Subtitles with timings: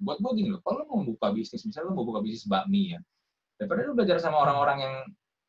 [0.00, 2.96] buat gue gini loh, kalau lo mau buka bisnis, misalnya lo mau buka bisnis bakmi
[2.96, 3.00] ya,
[3.60, 4.94] daripada lo belajar sama orang-orang yang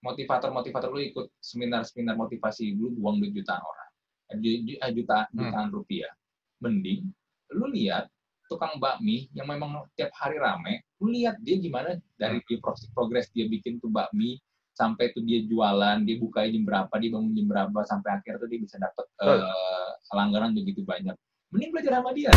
[0.03, 3.89] motivator-motivator lo ikut seminar-seminar motivasi, lo buang duit jutaan orang,
[4.35, 5.39] eh, eh, juta, Hmm.
[5.47, 6.11] jutaan rupiah,
[6.59, 7.07] mending
[7.55, 8.07] lo lihat
[8.47, 13.31] tukang bakmi yang memang tiap hari rame, lu lihat dia gimana dari dia proses progres
[13.31, 14.35] dia bikin tuh bakmi
[14.75, 18.47] sampai tuh dia jualan, dia buka jam berapa, dia bangun jam berapa sampai akhir tuh
[18.51, 19.39] dia bisa dapat Betul.
[19.47, 21.15] eh, langganan begitu banyak.
[21.51, 22.31] Mending belajar sama dia.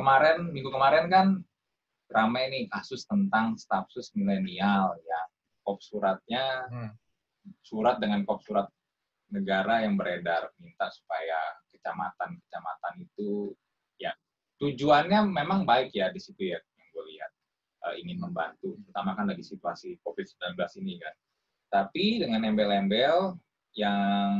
[0.00, 1.26] Kemarin minggu kemarin kan
[2.10, 5.20] ramai nih kasus tentang stafsus milenial ya.
[5.62, 6.92] Kop suratnya Hmm.
[7.64, 8.68] surat dengan kop surat
[9.32, 11.38] negara yang beredar minta supaya
[11.72, 13.56] kecamatan-kecamatan itu
[13.96, 14.12] ya
[14.60, 17.32] tujuannya memang baik ya di situ ya yang gue lihat
[17.80, 20.52] Eh, ingin membantu terutama kan lagi situasi COVID-19
[20.84, 21.14] ini kan
[21.72, 23.40] tapi dengan embel-embel
[23.72, 24.36] yang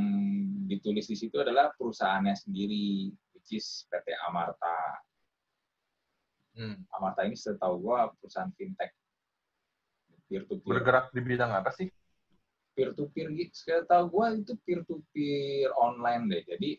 [0.68, 5.00] ditulis di situ adalah perusahaannya sendiri which is PT Amarta
[6.56, 6.82] Hmm.
[6.98, 8.90] Amarta ini setahu gue perusahaan fintech
[10.26, 11.90] peer to peer Bergerak di bidang apa sih?
[12.70, 13.50] peer to peer gitu.
[13.54, 16.42] Setahu gue itu peer to peer online deh.
[16.46, 16.70] Jadi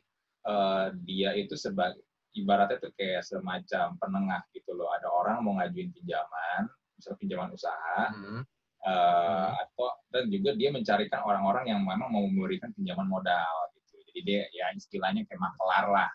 [0.47, 4.87] eh, dia itu sebagai ibaratnya tuh kayak semacam penengah gitu loh.
[4.95, 8.41] Ada orang mau ngajuin pinjaman, misal pinjaman usaha, Hmm.
[8.87, 13.99] eh, atau dan juga dia mencarikan orang-orang yang memang mau memberikan pinjaman modal gitu.
[14.09, 16.09] Jadi dia ya istilahnya kayak makelar lah.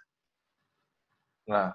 [1.47, 1.69] Nah,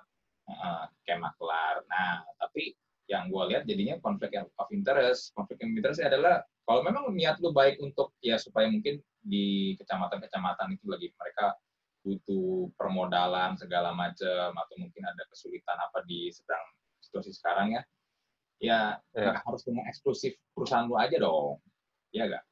[0.50, 1.86] Heeh, kayak makelar.
[1.89, 2.73] Nah, tapi
[3.11, 5.36] yang gue lihat jadinya konflik of interest.
[5.36, 10.80] Konflik of interest adalah kalau memang niat lu baik untuk ya supaya mungkin di kecamatan-kecamatan
[10.80, 11.53] itu lagi mereka
[12.02, 16.64] butuh permodalan segala macam atau mungkin ada kesulitan apa di sedang
[17.05, 17.81] situasi sekarang ya,
[18.58, 18.80] ya
[19.14, 21.61] nggak harus dengan eksklusif perusahaan lu aja dong,
[22.09, 22.44] ya gak?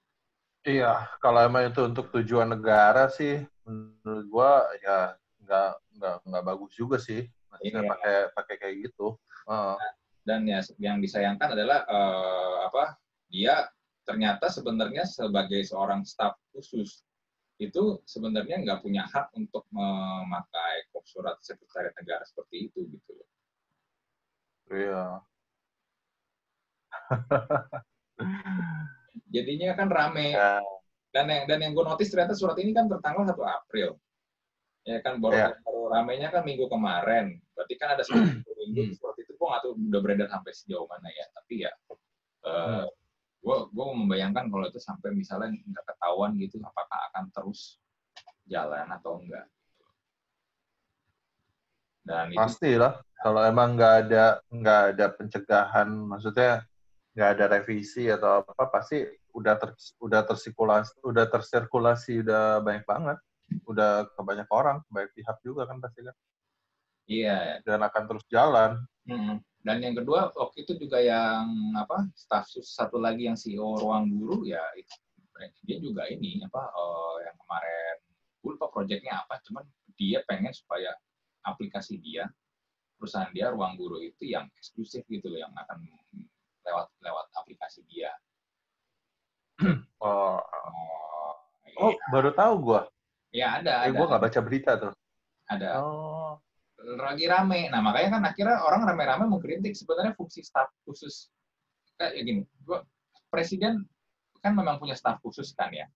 [0.67, 6.71] iya, kalau emang itu untuk tujuan negara sih, menurut gua ya nggak nggak nggak bagus
[6.77, 7.25] juga sih.
[7.50, 7.89] Maksudnya Iya.
[7.89, 9.08] pakai pakai kayak gitu.
[9.50, 9.78] Heeh.
[10.28, 12.83] dan ya yang disayangkan adalah eh, apa
[13.33, 13.66] dia
[14.05, 17.02] ternyata sebenarnya sebagai seorang staf khusus
[17.58, 23.30] itu sebenarnya nggak punya hak untuk memakai kop surat sekretariat negara seperti itu gitu loh.
[24.70, 25.04] Iya.
[29.33, 30.61] Jadinya kan rame Ya,
[31.09, 33.98] dan yang dan yang gue notice ternyata surat ini kan tertanggal 1 April.
[34.87, 35.49] Ya kan baru, Iya.
[35.63, 37.39] baru ramenya kan minggu kemarin.
[37.53, 38.93] Berarti kan ada satu minggu Hmm.
[38.93, 41.25] surat itu gue nggak tahu udah beredar sampai sejauh mana ya.
[41.33, 41.71] Tapi ya
[42.45, 42.85] eh,
[43.39, 47.81] gue gue membayangkan kalau itu sampai misalnya nggak ketahuan gitu apakah akan terus
[48.45, 49.47] jalan atau enggak.
[52.05, 52.97] Dan itu pasti lah.
[53.19, 56.63] Kalau emang nggak ada nggak ada pencegahan, maksudnya
[57.17, 59.03] nggak ada revisi atau apa, pasti
[59.35, 63.17] udah ter, udah tersirkulasi, udah tersirkulasi udah banyak banget,
[63.65, 66.15] udah ke banyak orang, ke banyak pihak juga kan pasti kan,
[67.10, 68.80] iya dan akan terus jalan.
[69.10, 69.42] Mm-mm.
[69.60, 74.08] Dan yang kedua waktu itu juga yang apa staf sus satu lagi yang CEO ruang
[74.08, 74.95] guru ya itu
[75.67, 77.95] dia juga ini apa eh, yang kemarin
[78.39, 79.64] gue lupa proyeknya apa cuman
[79.99, 80.95] dia pengen supaya
[81.43, 82.27] aplikasi dia
[82.99, 85.80] perusahaan dia ruang guru itu yang eksklusif gitu loh yang akan
[86.67, 88.11] lewat lewat aplikasi dia.
[89.99, 90.39] Oh,
[91.80, 92.82] Oh, oh baru tahu gua.
[93.29, 94.93] Ya ada Eh, ada gua nggak baca berita tuh.
[95.49, 96.37] ada Oh,
[97.01, 97.67] lagi rame.
[97.73, 101.33] Nah, makanya kan akhirnya orang rame-rame mengkritik sebenarnya fungsi staf khusus.
[101.97, 102.85] Kayak ya gini, gua,
[103.33, 103.83] presiden
[104.39, 105.89] kan memang punya staf khusus kan ya.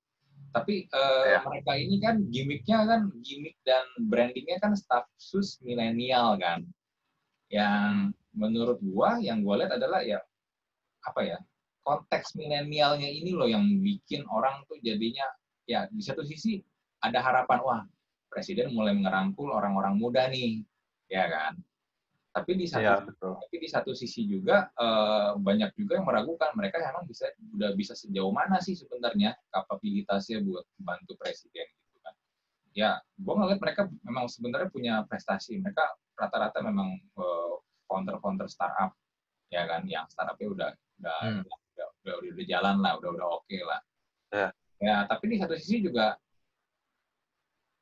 [0.51, 1.39] Tapi eh, Ya.
[1.45, 6.65] mereka ini kan gimmicknya kan gimmick dan brandingnya kan staf khusus milenial kan.
[7.49, 10.17] Yang menurut gua, yang gua lihat adalah ya
[11.05, 11.37] apa ya
[11.83, 15.27] konteks milenialnya ini loh yang bikin orang tuh jadinya
[15.67, 16.63] ya di satu sisi
[17.03, 17.81] ada harapan wah
[18.31, 20.63] presiden mulai ngerangkul orang-orang muda nih
[21.11, 21.53] ya kan
[22.33, 23.37] tapi di satu iya betul.
[23.37, 27.93] tapi di satu sisi juga eh, banyak juga yang meragukan mereka emang bisa udah bisa
[27.93, 32.15] sejauh mana sih sebenarnya kapabilitasnya buat bantu presiden gitu kan
[32.73, 35.85] ya gue ngeliat mereka memang sebenarnya punya prestasi mereka
[36.17, 37.53] rata-rata memang eh,
[37.85, 38.97] founder-founder startup
[39.53, 40.69] ya kan yang startupnya udah
[41.03, 41.41] udah Hmm.
[41.43, 41.87] udah, udah,
[42.17, 43.81] udah, udah jalan lah udah udah oke lah
[44.33, 44.49] Ya.
[44.81, 46.17] ya tapi di satu sisi juga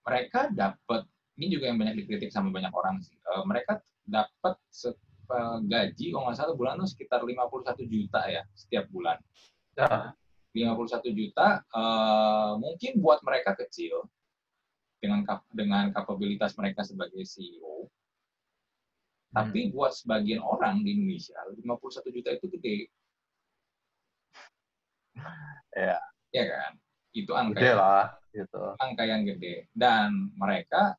[0.02, 1.06] mereka dapat
[1.40, 4.60] ini juga yang banyak dikritik sama banyak orang sih Eh, mereka dapat
[5.32, 9.18] eh, gaji kalau nggak salah bulan tuh sekitar 51 juta ya setiap bulan.
[9.80, 10.12] Ya,
[10.52, 14.04] 51 juta eh, mungkin buat mereka kecil
[15.00, 17.88] dengan kap- dengan kapabilitas mereka sebagai CEO
[19.32, 22.78] tapi buat sebagian orang di Indonesia 51 juta itu gede.
[25.72, 25.96] Ya,
[26.36, 26.76] ya kan
[27.12, 28.64] itu angka gede lah gitu.
[28.80, 30.96] angka yang gede dan mereka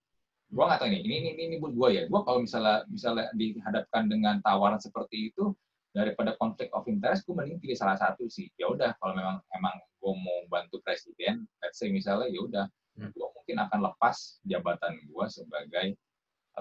[0.53, 4.05] gue nggak tahu ini ini ini, ini buat gue ya gue kalau misalnya misalnya dihadapkan
[4.05, 5.56] dengan tawaran seperti itu
[5.97, 9.76] daripada konflik of interest gue mending pilih salah satu sih ya udah kalau memang emang
[9.76, 12.65] gue mau bantu presiden let's say misalnya ya udah
[13.00, 13.12] hmm.
[13.17, 15.87] gue mungkin akan lepas jabatan gue sebagai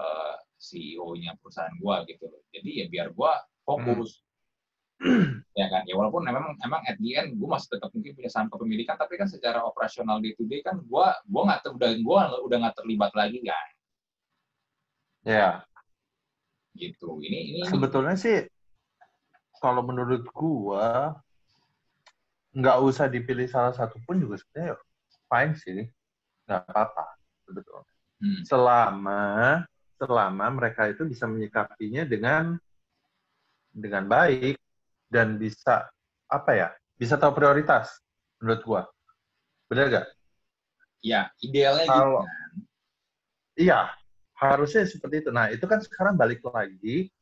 [0.00, 3.32] eh, CEO-nya perusahaan gue gitu loh jadi ya biar gue
[3.68, 4.31] fokus hmm.
[5.58, 8.48] ya kan ya walaupun memang emang at the end gue masih tetap mungkin punya saham
[8.48, 12.56] kepemilikan tapi kan secara operasional day to day kan gue gue nggak udah gue udah
[12.62, 13.68] nggak terlibat lagi kan
[15.22, 15.54] ya yeah.
[16.78, 18.46] gitu ini ini sebetulnya sih
[19.62, 21.14] kalau menurut gua
[22.52, 24.74] nggak usah dipilih salah satu pun juga sebenarnya
[25.30, 25.80] fine sih
[26.50, 27.06] nggak apa-apa
[27.46, 28.42] sebetulnya hmm.
[28.44, 29.22] selama
[29.96, 32.58] selama mereka itu bisa menyikapinya dengan
[33.72, 34.58] dengan baik
[35.12, 35.92] dan bisa
[36.32, 38.00] apa ya bisa tahu prioritas
[38.40, 38.88] menurut gua
[39.68, 40.08] benar gak?
[41.04, 42.56] Ya idealnya gitu kalau, gitu kan.
[43.52, 43.92] Iya
[44.40, 45.28] harusnya seperti itu.
[45.28, 47.12] Nah itu kan sekarang balik lagi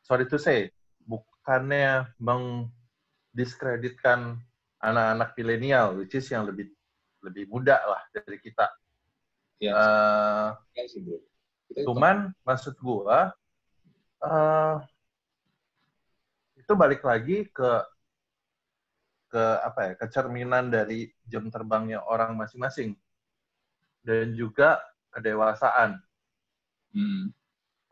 [0.00, 0.72] sorry to say
[1.04, 4.40] bukannya mengdiskreditkan
[4.80, 6.72] anak-anak milenial, which is yang lebih
[7.20, 8.64] lebih muda lah dari kita.
[9.60, 11.20] Ya, uh, ya sih, bro.
[11.84, 13.36] cuman maksud gua
[14.24, 14.80] uh,
[16.70, 17.82] itu balik lagi ke
[19.30, 22.94] ke apa ya kecerminan dari jam terbangnya orang masing-masing
[24.06, 24.78] dan juga
[25.10, 25.98] kedewasaan.
[26.94, 27.34] Hmm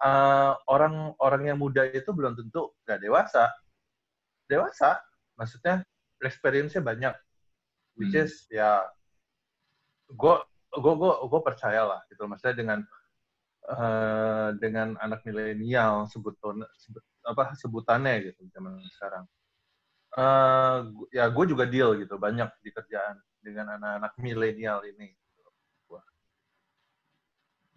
[0.02, 3.50] uh, orang orang yang muda itu belum tentu nggak dewasa.
[4.48, 4.96] Dewasa,
[5.36, 5.84] maksudnya
[6.22, 7.14] experience-nya banyak.
[7.98, 8.24] Which hmm.
[8.24, 8.86] is ya,
[10.08, 10.34] gue
[10.72, 12.24] gue gue gue percaya lah gitu.
[12.24, 12.78] Maksudnya dengan
[13.68, 16.38] uh, dengan anak milenial sebut,
[17.28, 19.24] apa sebutannya gitu zaman sekarang.
[20.16, 25.12] Uh, ya gue juga deal gitu banyak di kerjaan dengan anak-anak milenial ini.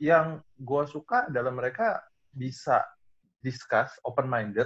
[0.01, 2.01] Yang gue suka adalah mereka
[2.33, 2.81] bisa
[3.43, 4.65] discuss open minded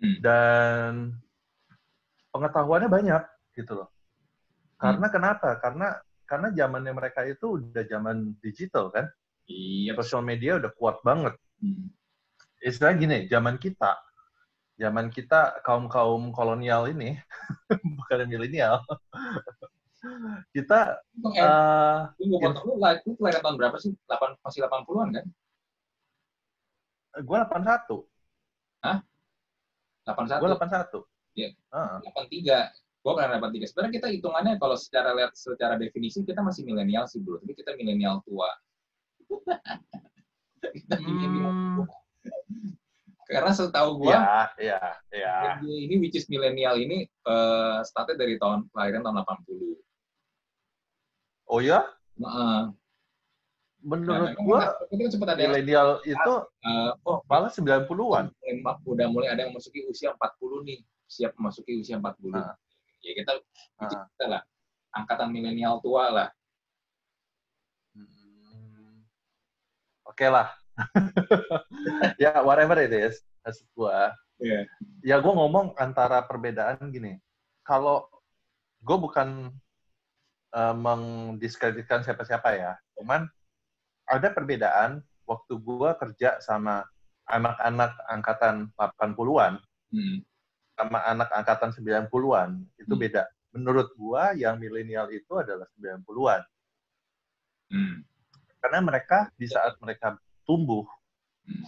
[0.00, 0.16] hmm.
[0.24, 1.12] dan
[2.32, 3.22] pengetahuannya banyak
[3.52, 3.92] gitu loh.
[4.80, 5.14] Karena hmm.
[5.14, 5.48] kenapa?
[5.60, 5.88] Karena
[6.24, 9.10] karena zamannya mereka itu udah zaman digital kan.
[9.50, 9.98] Iya.
[9.98, 11.34] Sosial media udah kuat banget.
[11.60, 11.90] Hmm.
[12.60, 13.96] Istilah gini, zaman kita,
[14.76, 17.16] zaman kita kaum kaum kolonial ini,
[17.98, 18.84] bukan milenial,
[20.56, 21.00] kita.
[21.24, 23.92] uh, Tunggu, lu, lu tahun berapa sih?
[24.08, 25.26] 8, masih 80-an kan?
[27.24, 28.06] Gue 81.
[28.86, 28.98] Hah?
[30.06, 30.40] 81?
[30.40, 31.36] Gue 81.
[31.36, 31.48] Iya.
[31.72, 32.14] Uh -huh.
[32.28, 32.70] 83.
[33.00, 33.70] Gue kan 83.
[33.72, 37.40] Sebenarnya kita hitungannya kalau secara lihat secara definisi kita masih milenial sih bro.
[37.40, 38.48] Tapi kita milenial tua.
[40.76, 41.74] kita milenial hmm.
[41.80, 41.99] tua.
[43.30, 44.82] Karena setahu gue, ya, ya,
[45.14, 45.62] ya.
[45.62, 49.78] ini which is milenial ini uh, startnya dari tahun kelahiran tahun 80.
[51.46, 51.86] Oh ya?
[52.18, 52.74] Nah,
[53.86, 54.60] menurut nah, gua
[55.38, 58.34] milenial itu uh, oh malah 90-an.
[58.82, 62.34] Udah mulai ada yang memasuki usia 40 nih, siap memasuki usia 40.
[62.34, 62.58] Nah.
[63.00, 63.32] Ya kita
[63.78, 63.88] nah.
[63.88, 64.42] kita lah
[64.92, 66.28] angkatan milenial tua lah.
[67.94, 69.06] Hmm.
[70.04, 70.50] Oke okay lah.
[72.22, 74.14] ya whatever it is, maksud gua.
[74.40, 74.64] Yeah.
[75.04, 77.20] Ya gua ngomong antara perbedaan gini.
[77.64, 78.08] Kalau
[78.80, 79.52] gue bukan
[80.56, 83.28] uh, mengdiskreditkan siapa-siapa ya, cuman
[84.08, 86.82] ada perbedaan waktu gue kerja sama
[87.30, 89.62] anak-anak angkatan 80-an
[89.94, 90.18] hmm.
[90.74, 93.02] sama anak angkatan 90-an itu hmm.
[93.06, 93.22] beda.
[93.54, 96.42] Menurut gue yang milenial itu adalah 90-an.
[97.70, 98.02] Hmm.
[98.58, 100.82] Karena mereka di saat mereka tumbuh,
[101.46, 101.62] hmm.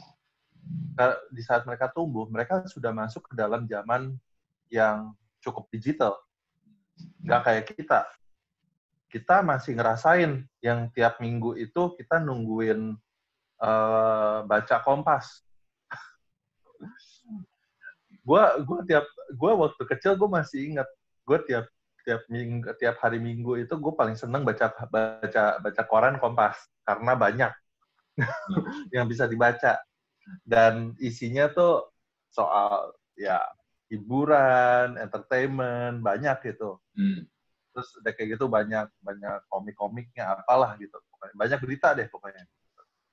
[1.32, 4.12] Di saat mereka tumbuh, mereka sudah masuk ke dalam zaman
[4.68, 6.20] yang cukup digital.
[7.24, 8.00] Nggak kayak kita.
[9.12, 12.96] Kita masih ngerasain yang tiap minggu itu kita nungguin
[13.60, 15.44] uh, baca Kompas.
[18.28, 19.04] gua gua tiap
[19.36, 20.88] gua waktu kecil gue masih ingat.
[21.28, 21.68] Gue tiap
[22.02, 26.56] tiap minggu tiap hari minggu itu gue paling seneng baca baca baca koran Kompas.
[26.82, 27.52] Karena banyak
[28.96, 29.76] yang bisa dibaca
[30.44, 31.92] dan isinya tuh
[32.32, 33.40] soal ya
[33.92, 36.80] hiburan, entertainment banyak gitu.
[36.96, 37.28] Hmm.
[37.72, 40.96] Terus udah kayak gitu banyak banyak komik-komiknya apalah gitu.
[41.36, 42.44] Banyak berita deh pokoknya.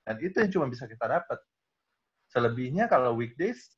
[0.04, 1.38] Dan itu yang cuma bisa kita dapat.
[2.32, 3.76] Selebihnya kalau weekdays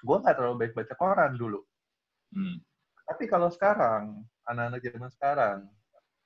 [0.00, 1.60] gue nggak terlalu baik baca koran dulu.
[2.30, 2.62] Hmm.
[3.10, 5.58] tapi kalau sekarang anak-anak zaman sekarang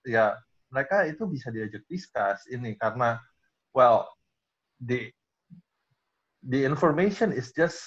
[0.04, 0.36] ya
[0.68, 3.16] mereka itu bisa diajak discuss ini karena
[3.72, 4.04] well
[4.76, 5.08] the
[6.48, 7.80] the information is just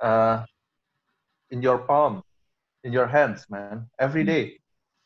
[0.00, 0.44] uh,
[1.50, 2.22] in your palm
[2.84, 4.32] in your hands man every hmm.
[4.32, 4.44] day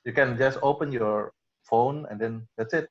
[0.04, 1.32] you can just open your
[1.62, 2.90] phone and then that's it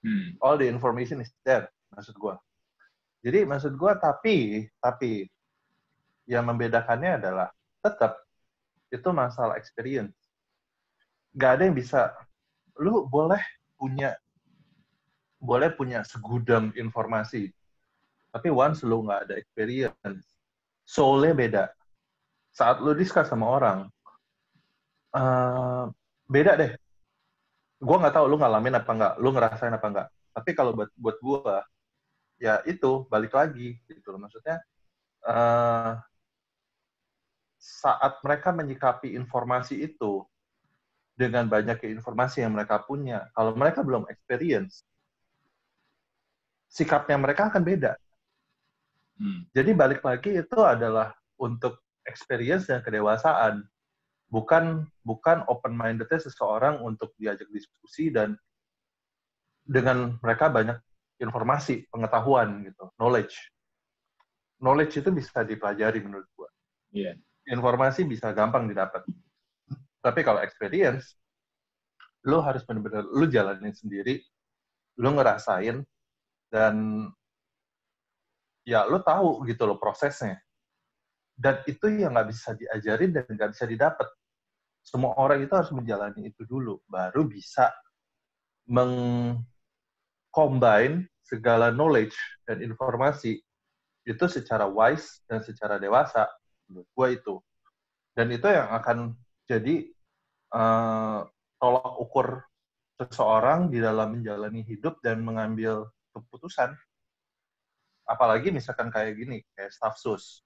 [0.00, 0.40] Hmm.
[0.40, 2.34] All the information is there, maksud gue.
[3.20, 5.28] Jadi maksud gue tapi tapi
[6.24, 7.52] yang membedakannya adalah
[7.84, 8.16] tetap
[8.88, 10.16] itu masalah experience.
[11.36, 12.16] Gak ada yang bisa.
[12.80, 13.40] Lu boleh
[13.76, 14.16] punya
[15.36, 17.52] boleh punya segudang informasi,
[18.30, 20.26] tapi once lu nggak ada experience,
[20.86, 21.64] soulnya beda.
[22.50, 23.78] Saat lu discuss sama orang,
[25.14, 25.90] uh,
[26.26, 26.72] beda deh.
[27.80, 30.08] Gue nggak tahu lu ngalamin apa nggak, lu ngerasain apa nggak.
[30.30, 31.56] Tapi kalau buat buat gue,
[32.38, 34.20] ya itu balik lagi gitu loh.
[34.22, 34.62] Maksudnya
[35.26, 35.98] uh,
[37.60, 40.24] saat mereka menyikapi informasi itu
[41.12, 44.80] dengan banyaknya informasi yang mereka punya, kalau mereka belum experience,
[46.72, 47.92] sikapnya mereka akan beda.
[49.20, 49.44] Hmm.
[49.52, 53.68] Jadi balik lagi itu adalah untuk experience dan kedewasaan,
[54.32, 58.32] bukan bukan open mindednya seseorang untuk diajak diskusi dan
[59.68, 60.80] dengan mereka banyak
[61.20, 63.36] informasi, pengetahuan gitu, knowledge.
[64.56, 66.48] Knowledge itu bisa dipelajari menurut gua.
[66.88, 67.20] Yeah.
[67.44, 69.04] Informasi bisa gampang didapat.
[70.00, 71.12] Tapi kalau experience,
[72.24, 74.20] lo harus benar-benar lo jalanin sendiri,
[74.96, 75.84] lo ngerasain,
[76.48, 76.74] dan
[78.64, 80.40] ya lo tahu gitu loh prosesnya.
[81.40, 84.04] Dan itu yang nggak bisa diajarin dan nggak bisa didapat.
[84.84, 87.72] Semua orang itu harus menjalani itu dulu baru bisa
[88.68, 93.40] mengcombine segala knowledge dan informasi
[94.04, 96.26] itu secara wise dan secara dewasa
[96.68, 97.42] menurut gue itu.
[98.12, 99.14] Dan itu yang akan
[99.46, 99.86] jadi
[100.54, 101.26] uh,
[101.60, 102.42] tolak ukur
[103.00, 106.76] seseorang di dalam menjalani hidup dan mengambil keputusan.
[108.10, 110.42] Apalagi misalkan kayak gini, kayak staff sus.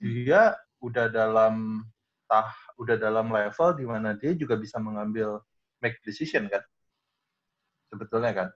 [0.00, 1.84] Dia udah dalam
[2.24, 2.48] tah,
[2.80, 5.44] udah dalam level di mana dia juga bisa mengambil
[5.84, 6.64] make decision kan.
[7.92, 8.48] Sebetulnya kan.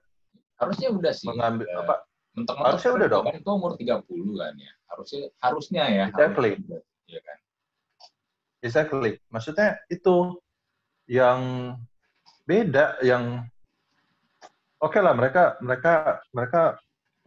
[0.57, 1.29] Harusnya udah sih.
[1.29, 1.85] Mengambil ya.
[1.85, 1.95] apa?
[2.33, 3.25] Mentok harusnya udah dong.
[3.29, 4.73] Kan itu umur 30 kan ya.
[4.89, 6.05] Harusnya harusnya ya.
[6.09, 6.51] Exactly.
[7.05, 7.37] Iya kan.
[8.65, 9.11] Exactly.
[9.29, 10.41] Maksudnya itu
[11.05, 11.73] yang
[12.43, 13.45] beda yang
[14.79, 16.61] oke okay lah mereka mereka mereka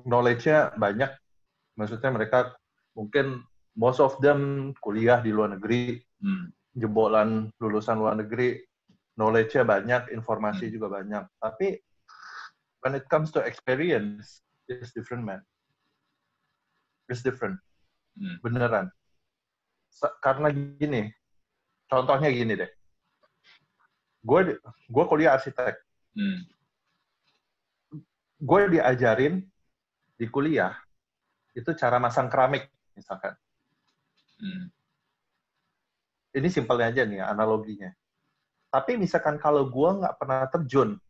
[0.07, 1.11] knowledge-nya banyak.
[1.77, 2.55] Maksudnya mereka
[2.97, 3.45] mungkin
[3.79, 6.77] most of them kuliah di luar negeri, hmm.
[6.77, 8.61] jebolan lulusan luar negeri,
[9.17, 10.73] knowledge-nya banyak, informasi hmm.
[10.75, 11.25] juga banyak.
[11.41, 11.69] Tapi
[12.85, 15.41] when it comes to experience, it's different man.
[17.09, 17.59] It's different.
[18.15, 18.39] Hmm.
[18.45, 18.87] Beneran.
[20.23, 21.11] Karena gini,
[21.91, 22.71] contohnya gini deh.
[24.21, 24.57] Gue
[24.89, 25.75] gue kuliah arsitek.
[26.15, 26.61] Hmm
[28.41, 29.45] gue diajarin
[30.21, 30.77] di kuliah
[31.57, 33.33] itu cara masang keramik misalkan.
[34.37, 34.69] Hmm.
[36.37, 37.89] Ini simpelnya aja nih analoginya.
[38.69, 41.01] Tapi misalkan kalau gue nggak pernah terjun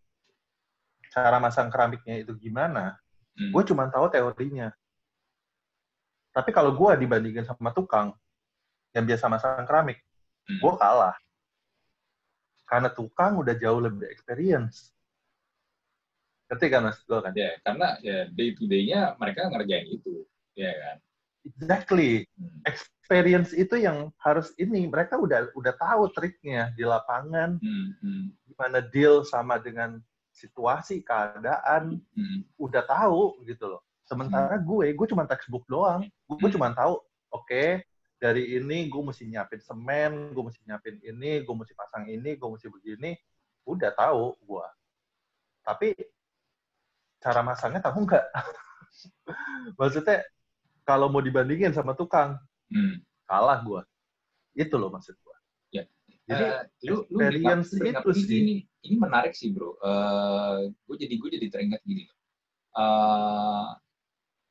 [1.11, 2.95] cara masang keramiknya itu gimana,
[3.35, 3.51] hmm.
[3.51, 4.71] gue cuma tahu teorinya.
[6.31, 8.15] Tapi kalau gue dibandingin sama tukang
[8.95, 9.99] yang biasa masang keramik,
[10.47, 10.63] hmm.
[10.63, 11.19] gue kalah.
[12.63, 14.95] Karena tukang udah jauh lebih experience.
[16.51, 17.33] Ngerti kan mas gue kan?
[17.39, 20.27] Ya, karena ya day to day-nya mereka ngerjain itu,
[20.59, 20.97] ya kan?
[21.47, 22.27] Exactly.
[22.35, 22.59] Hmm.
[22.67, 27.89] Experience itu yang harus ini mereka udah udah tahu triknya di lapangan, hmm.
[28.03, 28.25] Hmm.
[28.51, 30.03] gimana deal sama dengan
[30.35, 32.43] situasi keadaan, hmm.
[32.59, 33.83] udah tahu gitu loh.
[34.11, 34.67] Sementara hmm.
[34.67, 36.03] gue, gue cuma textbook doang.
[36.27, 36.57] Gue hmm.
[36.59, 36.99] cuma tahu,
[37.31, 37.87] oke, okay,
[38.19, 42.49] dari ini gue mesti nyiapin semen, gue mesti nyiapin ini, gue mesti pasang ini, gue
[42.51, 43.15] mesti begini.
[43.65, 44.67] Udah tahu gue.
[45.63, 45.95] Tapi
[47.21, 48.25] cara masangnya tahu nggak?
[49.79, 50.25] Maksudnya
[50.89, 52.41] kalau mau dibandingin sama tukang,
[52.73, 53.05] hmm.
[53.29, 53.83] kalah gue.
[54.59, 55.37] Itu loh maksud gue.
[55.71, 55.85] Ya.
[56.27, 58.39] Jadi uh, lu, experience lu itu sih.
[58.43, 58.55] Ini,
[58.91, 59.79] ini menarik sih bro.
[59.79, 62.19] Uh, eh, gue jadi gue jadi teringat gini loh.
[62.75, 63.67] Uh,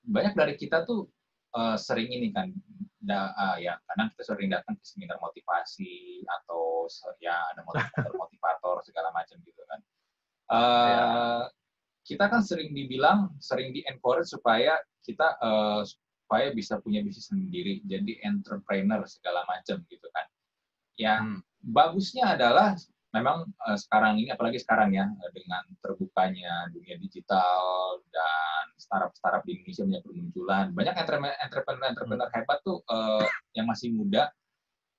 [0.08, 1.12] banyak dari kita tuh
[1.60, 2.56] uh, sering ini kan,
[3.04, 6.88] da, uh, ya kadang kita sering datang ke seminar motivasi atau
[7.20, 9.80] ya ada motivator motivator segala macam gitu kan.
[10.48, 11.04] Uh, ya
[12.10, 14.74] kita kan sering dibilang, sering di encourage supaya
[15.06, 20.26] kita uh, supaya bisa punya bisnis sendiri, jadi entrepreneur segala macam gitu kan.
[20.98, 21.70] Yang hmm.
[21.70, 22.74] bagusnya adalah
[23.14, 25.06] memang uh, sekarang ini, apalagi sekarang ya,
[25.38, 30.96] dengan terbukanya dunia digital dan startup-startup di Indonesia banyak bermunculan, banyak
[31.46, 32.38] entrepreneur-entrepreneur hmm.
[32.42, 34.34] hebat tuh uh, yang masih muda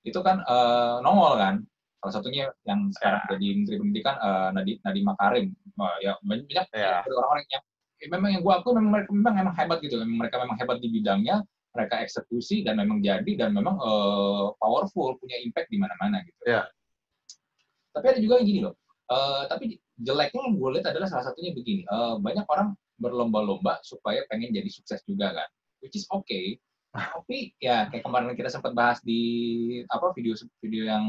[0.01, 1.61] itu kan uh, nongol kan
[2.01, 7.05] salah satunya yang sekarang jadi menteri pendidikan uh, Nadiem Nadiem Makarim uh, ya banyak ya.
[7.05, 7.65] orang-orang yang
[8.01, 10.77] ya, memang yang gua aku memang mereka memang, memang hebat gitu memang mereka memang hebat
[10.81, 11.37] di bidangnya
[11.71, 16.67] mereka eksekusi dan memang jadi dan memang uh, powerful punya impact di mana-mana gitu ya.
[17.95, 18.75] tapi ada juga yang gini loh
[19.11, 21.83] uh, tapi jeleknya yang gue lihat adalah salah satunya begini.
[21.91, 25.49] Uh, banyak orang berlomba-lomba supaya pengen jadi sukses juga kan.
[25.85, 26.57] Which is okay.
[26.91, 29.23] Tapi ya kayak kemarin kita sempat bahas di
[29.87, 31.07] apa video video yang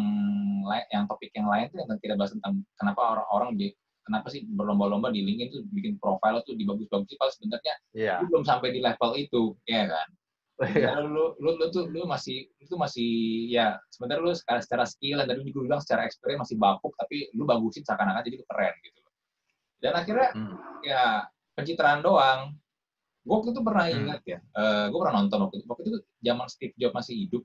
[0.61, 3.73] lain yang topik yang lain tuh yang kita bahas tentang kenapa orang-orang
[4.05, 8.17] kenapa sih berlomba-lomba di LinkedIn tuh bikin profile tuh dibagus-bagusin kalau sebenarnya yeah.
[8.29, 10.07] belum sampai di level itu ya kan.
[10.61, 11.01] Yeah.
[11.01, 13.09] Lu, lu, lu tuh lu masih itu masih
[13.50, 17.33] ya sebenarnya lu secara, secara skill dan tadi gue bilang secara experience masih bapuk tapi
[17.33, 19.01] lu bagusin seakan-akan jadi keren gitu.
[19.81, 20.85] Dan akhirnya hmm.
[20.85, 21.25] ya
[21.57, 22.53] pencitraan doang
[23.21, 23.97] gue waktu itu pernah hmm.
[24.01, 27.15] ingat ya, uh, eh, gue pernah nonton waktu itu, waktu itu zaman Steve Jobs masih
[27.21, 27.43] hidup,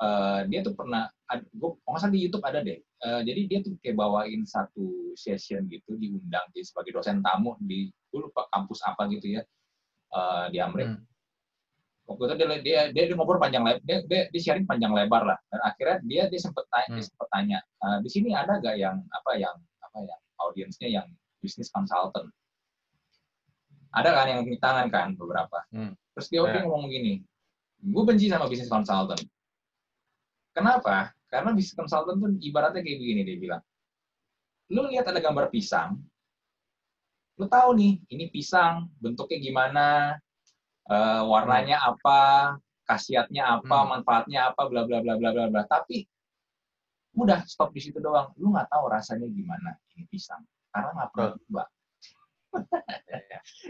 [0.00, 1.12] uh, dia tuh pernah,
[1.52, 6.00] gue nggak di YouTube ada deh, uh, jadi dia tuh kayak bawain satu session gitu,
[6.00, 9.42] diundang dia sebagai dosen tamu di, gue lupa kampus apa gitu ya,
[10.16, 10.96] uh, di Amerika.
[10.96, 11.04] Hmm.
[12.08, 15.28] Waktu itu dia, dia, dia, dia ngobrol panjang lebar, dia, dia, dia sharing panjang lebar
[15.28, 16.96] lah, dan akhirnya dia dia sempet tanya, hmm.
[16.96, 21.04] dia sempet tanya, uh, di sini ada gak yang apa yang apa yang audiensnya yang
[21.44, 22.32] bisnis consultant?
[23.88, 25.64] Ada kan yang tangan kan beberapa.
[25.72, 25.92] Hmm.
[26.16, 26.64] Terus dia yeah.
[26.66, 27.22] ngomong gini,
[27.78, 29.22] gue benci sama bisnis consultant.
[30.52, 31.14] Kenapa?
[31.30, 33.62] Karena bisnis consultant tuh ibaratnya kayak begini dia bilang.
[34.68, 35.96] Lu lihat ada gambar pisang,
[37.40, 39.86] lu tahu nih ini pisang bentuknya gimana,
[40.92, 41.88] uh, warnanya hmm.
[41.96, 42.20] apa,
[42.84, 43.88] khasiatnya apa, hmm.
[43.96, 45.62] manfaatnya apa, bla bla bla bla bla bla.
[45.64, 46.04] Tapi
[47.16, 48.34] udah stop di situ doang.
[48.36, 51.64] Lu nggak tahu rasanya gimana ini pisang karena nggak pernah coba.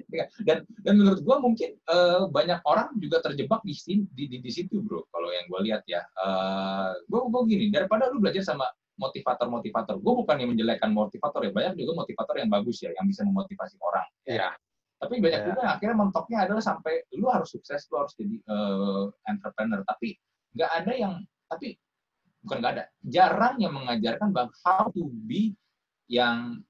[0.08, 4.38] Ya, dan dan menurut gue mungkin uh, banyak orang juga terjebak di sini di, di,
[4.42, 6.02] di situ bro kalau yang gue lihat ya.
[6.18, 8.66] Uh, eh, gue gue gini daripada lu belajar sama
[8.98, 13.06] motivator motivator gue bukan yang menjelekkan motivator ya banyak juga motivator yang bagus ya yang
[13.06, 14.06] bisa memotivasi orang.
[14.26, 14.50] Ya.
[14.98, 15.48] Tapi banyak yeah.
[15.54, 19.84] juga akhirnya mentoknya adalah sampai lu harus sukses lu harus jadi uh, entrepreneur.
[19.86, 20.18] Tapi
[20.58, 21.14] nggak ada yang
[21.46, 21.78] tapi
[22.42, 25.54] bukan nggak ada jarang yang mengajarkan bang how to be
[26.08, 26.64] yang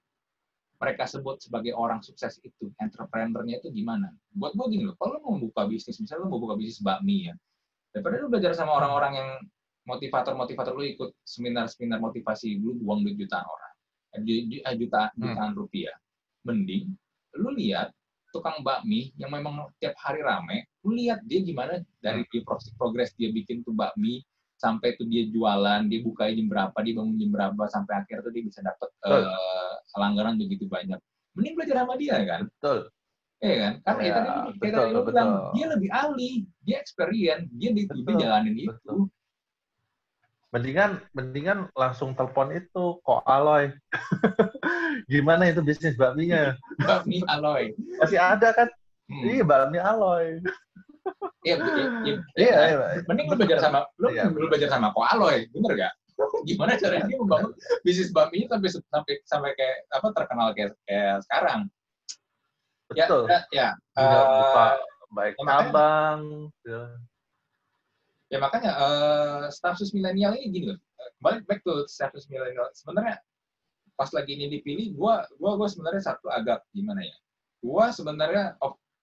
[0.78, 4.14] mereka sebut sebagai orang sukses itu, entrepreneurnya itu gimana?
[4.30, 7.30] Buat gue gini loh, kalau lo mau buka bisnis, misalnya lo mau buka bisnis bakmi
[7.30, 7.34] ya,
[7.90, 9.28] daripada lo belajar sama orang-orang yang
[9.90, 13.72] motivator-motivator lo ikut seminar-seminar motivasi, lo buang duit jutaan orang,
[14.22, 15.18] eh, eh, juta, hmm.
[15.18, 15.58] jutaan hmm.
[15.58, 15.96] rupiah,
[16.46, 16.94] mending
[17.36, 17.90] lo lihat
[18.30, 22.46] tukang bakmi yang memang tiap hari rame, lo lihat dia gimana dari hmm.
[22.78, 24.22] progres dia bikin tuh bakmi,
[24.58, 28.32] sampai tuh dia jualan, dia buka jam berapa, dia bangun jam berapa, sampai akhir tuh
[28.34, 30.98] dia bisa dapat uh, langganan begitu banyak.
[31.38, 32.50] Mending belajar sama dia kan?
[32.50, 32.78] Betul.
[33.38, 33.72] Iya kan?
[33.86, 36.30] Karena ya, tadi kita tadi lu bilang dia lebih ahli,
[36.66, 38.66] dia experience, dia di dia jalanin betul.
[38.66, 38.94] itu.
[40.48, 43.70] Mendingan mendingan langsung telepon itu kok Aloy.
[45.12, 46.58] Gimana itu bisnis bakminya?
[46.82, 47.78] bakmi Aloy.
[48.02, 48.68] Masih ada kan?
[49.06, 49.22] Hmm.
[49.22, 50.42] Iya, bakmi Aloy.
[51.46, 52.16] Iya, iya, iya.
[52.36, 53.00] iya, iya.
[53.06, 54.26] Mending lu belajar sama lu, iya.
[54.28, 55.94] lu belajar sama Ko Aloy, bener gak?
[56.48, 57.52] Gimana caranya dia membangun
[57.86, 61.60] bisnis bakminya sampai sampai sampai kayak apa terkenal kayak, kayak sekarang?
[62.96, 63.22] Ya, Betul.
[63.28, 63.68] Ya, ya.
[63.94, 64.66] Uh, buka
[65.12, 66.20] baik ya, cabang.
[66.64, 66.82] Ya.
[68.28, 70.78] ya makanya uh, status milenial ini gini loh.
[71.20, 72.68] Balik back to status milenial.
[72.76, 73.20] Sebenarnya
[73.98, 77.16] pas lagi ini dipilih, gua gua gua sebenarnya satu agak gimana ya?
[77.60, 78.56] Gua sebenarnya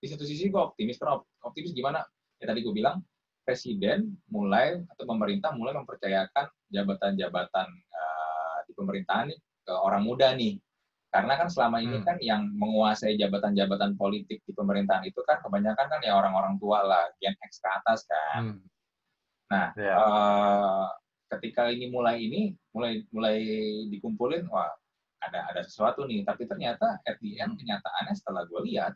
[0.05, 2.05] di satu sisi gue optimis karena optimis gimana
[2.37, 3.01] ya tadi gue bilang
[3.41, 10.61] presiden mulai atau pemerintah mulai mempercayakan jabatan-jabatan uh, di pemerintahan nih ke orang muda nih
[11.09, 12.05] karena kan selama ini hmm.
[12.05, 17.09] kan yang menguasai jabatan-jabatan politik di pemerintahan itu kan kebanyakan kan ya orang-orang tua lah
[17.17, 18.57] Gen X ke atas kan hmm.
[19.49, 19.97] nah yeah.
[19.97, 20.05] Ya.
[20.05, 20.85] uh,
[21.33, 23.41] ketika ini mulai ini mulai mulai
[23.89, 24.69] dikumpulin wah
[25.25, 28.93] ada ada sesuatu nih tapi ternyata at the end kenyataannya setelah gue lihat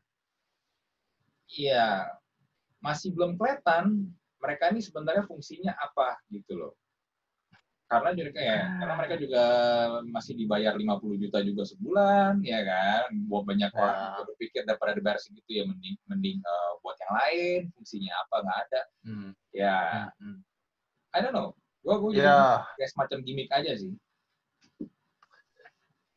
[1.49, 2.05] ya
[2.79, 4.07] masih belum kelihatan
[4.39, 6.73] mereka ini sebenarnya fungsinya apa gitu loh.
[7.89, 9.43] Karena juga ya, karena mereka juga
[10.13, 13.09] masih dibayar 50 juta juga sebulan, ya kan.
[13.25, 13.81] Buat banyak ya.
[13.81, 18.35] orang juga berpikir daripada dibayar segitu ya mending mending uh, buat yang lain, fungsinya apa
[18.45, 18.81] nggak ada.
[19.09, 19.31] Hmm.
[19.49, 19.77] Ya,
[20.21, 20.21] hmm.
[20.21, 20.37] hmm.
[21.09, 21.57] I don't know.
[21.81, 22.61] Gue gue ya.
[22.77, 23.93] kayak semacam gimmick aja sih.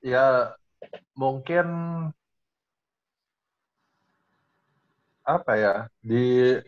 [0.05, 0.53] Ya,
[1.16, 1.66] mungkin
[5.23, 6.59] apa ya di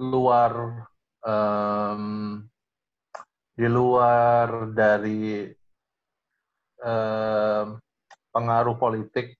[0.00, 0.52] luar
[1.20, 2.04] um,
[3.54, 5.46] di luar dari
[6.82, 7.78] um,
[8.34, 9.38] pengaruh politik,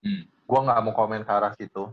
[0.00, 0.24] hmm.
[0.24, 1.92] gue nggak mau komen ke arah situ.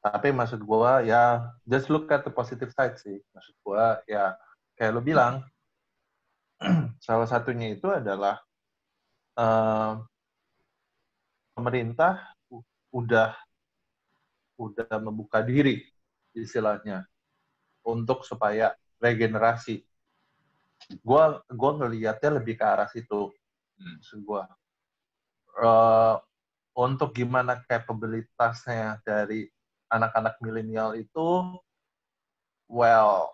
[0.00, 3.20] Tapi maksud gue ya just look at the positive side sih.
[3.36, 4.32] Maksud gue ya
[4.80, 5.44] kayak lo bilang
[7.04, 8.40] salah satunya itu adalah
[9.36, 10.08] um,
[11.52, 12.32] pemerintah
[12.88, 13.36] udah
[14.60, 15.80] udah membuka diri
[16.36, 17.08] istilahnya
[17.80, 19.80] untuk supaya regenerasi.
[21.00, 23.32] Gua gua ngelihatnya lebih ke arah situ.
[23.80, 23.96] Hmm.
[24.20, 24.44] Gua
[25.56, 26.20] uh,
[26.76, 29.48] untuk gimana kapabilitasnya dari
[29.90, 31.58] anak-anak milenial itu,
[32.70, 33.32] well,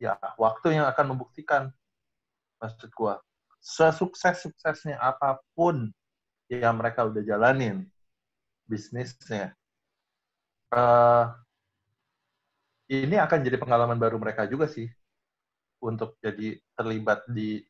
[0.00, 1.62] ya waktu yang akan membuktikan
[2.58, 3.22] maksud gua
[3.58, 5.90] sesukses-suksesnya apa pun
[6.48, 7.84] yang mereka udah jalanin
[8.64, 9.58] bisnisnya
[10.72, 11.24] uh,
[12.88, 14.88] ini akan jadi pengalaman baru mereka juga sih
[15.78, 17.60] untuk jadi terlibat di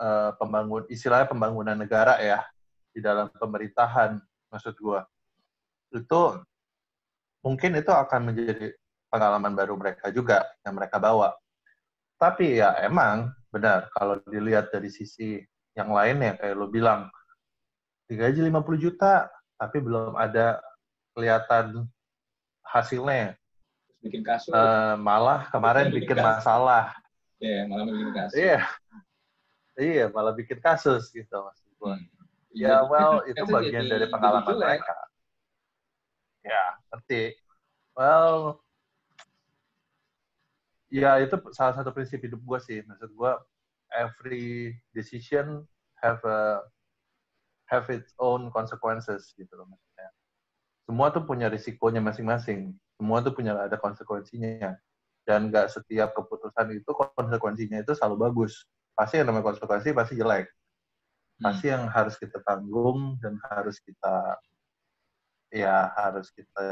[0.00, 2.42] uh, pembangun istilahnya pembangunan negara ya
[2.90, 4.18] di dalam pemerintahan
[4.50, 5.04] maksud gua
[5.94, 6.22] itu
[7.44, 8.74] mungkin itu akan menjadi
[9.12, 11.30] pengalaman baru mereka juga yang mereka bawa.
[12.18, 15.38] Tapi ya emang benar kalau dilihat dari sisi
[15.78, 17.06] yang lainnya kayak lo bilang
[18.10, 20.58] digaji 50 juta tapi belum ada
[21.14, 21.86] kelihatan
[22.74, 23.38] hasilnya.
[24.04, 24.52] bikin kasus.
[24.52, 26.92] Uh, malah kemarin bikin, bikin masalah.
[27.40, 28.36] Iya, yeah, malah bikin kasus.
[28.36, 28.60] Iya.
[29.74, 31.94] Iya, malah bikin kasus gitu maksud gue.
[31.94, 32.06] Hmm.
[32.54, 34.94] Ya, well, itu, bagian dari pengalaman mereka.
[36.44, 37.34] Ya, ngerti.
[37.96, 38.62] Well,
[40.94, 43.32] ya itu salah satu prinsip hidup gue sih maksud gue
[43.98, 45.66] every decision
[45.98, 46.62] have a
[47.66, 49.66] have its own consequences gitu loh
[50.84, 52.76] semua tuh punya risikonya masing-masing.
[53.00, 54.76] Semua tuh punya ada konsekuensinya.
[55.24, 58.68] Dan nggak setiap keputusan itu konsekuensinya itu selalu bagus.
[58.92, 60.46] Pasti yang namanya konsekuensi pasti jelek.
[61.40, 64.38] Pasti yang harus kita tanggung dan harus kita
[65.50, 66.66] ya harus kita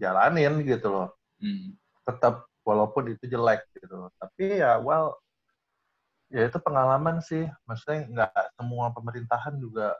[0.00, 1.08] jalanin gitu loh.
[1.38, 1.78] Hmm.
[2.02, 4.08] tetap walaupun itu jelek gitu.
[4.16, 5.20] Tapi ya well
[6.32, 7.44] ya itu pengalaman sih.
[7.68, 9.92] Maksudnya nggak semua pemerintahan juga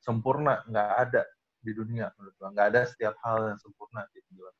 [0.00, 1.22] sempurna nggak ada
[1.64, 4.52] di dunia menurut gue nggak ada setiap hal yang sempurna dunia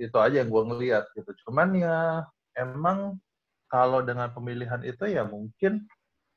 [0.00, 1.30] itu aja yang gue ngeliat gitu.
[1.46, 2.24] Cuman ya
[2.56, 3.20] emang
[3.68, 5.84] kalau dengan pemilihan itu ya mungkin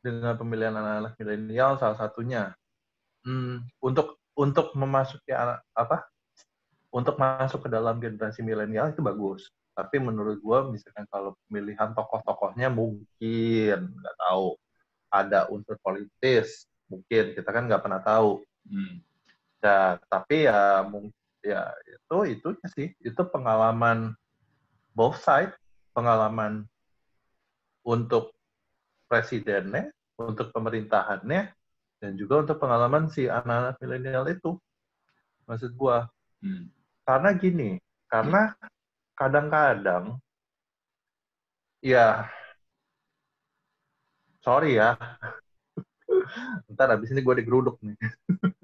[0.03, 2.51] dengan pemilihan anak-anak milenial salah satunya.
[3.23, 6.03] Hmm, untuk untuk memasuki anak apa
[6.91, 9.47] untuk masuk ke dalam generasi milenial itu bagus.
[9.73, 14.59] Tapi menurut gue misalkan kalau pemilihan tokoh-tokohnya mungkin nggak tahu.
[15.09, 17.33] Ada unsur politis mungkin.
[17.33, 18.43] Kita kan nggak pernah tahu.
[18.67, 19.01] Hmm.
[19.63, 20.83] Ya tapi ya
[21.39, 22.87] ya itu itu sih.
[22.99, 24.11] Itu pengalaman
[24.91, 25.55] both side.
[25.93, 26.65] Pengalaman
[27.85, 28.33] untuk
[29.05, 31.53] presidennya untuk pemerintahannya
[32.01, 34.57] dan juga untuk pengalaman si anak-anak milenial itu.
[35.47, 36.09] Maksud gua.
[36.43, 36.67] Hmm.
[37.07, 37.69] karena gini
[38.11, 38.51] karena
[39.15, 40.19] kadang-kadang
[41.79, 42.27] ya
[44.43, 44.99] sorry ya.
[46.75, 47.95] Ntar habis ini gue digeruduk nih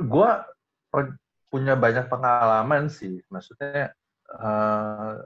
[0.00, 0.30] gue
[1.50, 3.20] punya banyak pengalaman sih.
[3.28, 3.92] Maksudnya
[4.32, 5.20] uh,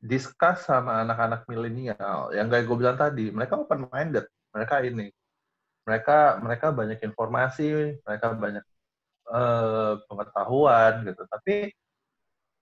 [0.00, 2.30] discuss sama anak-anak milenial.
[2.32, 5.10] Yang kayak gue bilang tadi mereka open minded mereka ini
[5.84, 8.64] mereka mereka banyak informasi mereka banyak
[9.28, 11.22] uh, pengetahuan gitu.
[11.28, 11.54] Tapi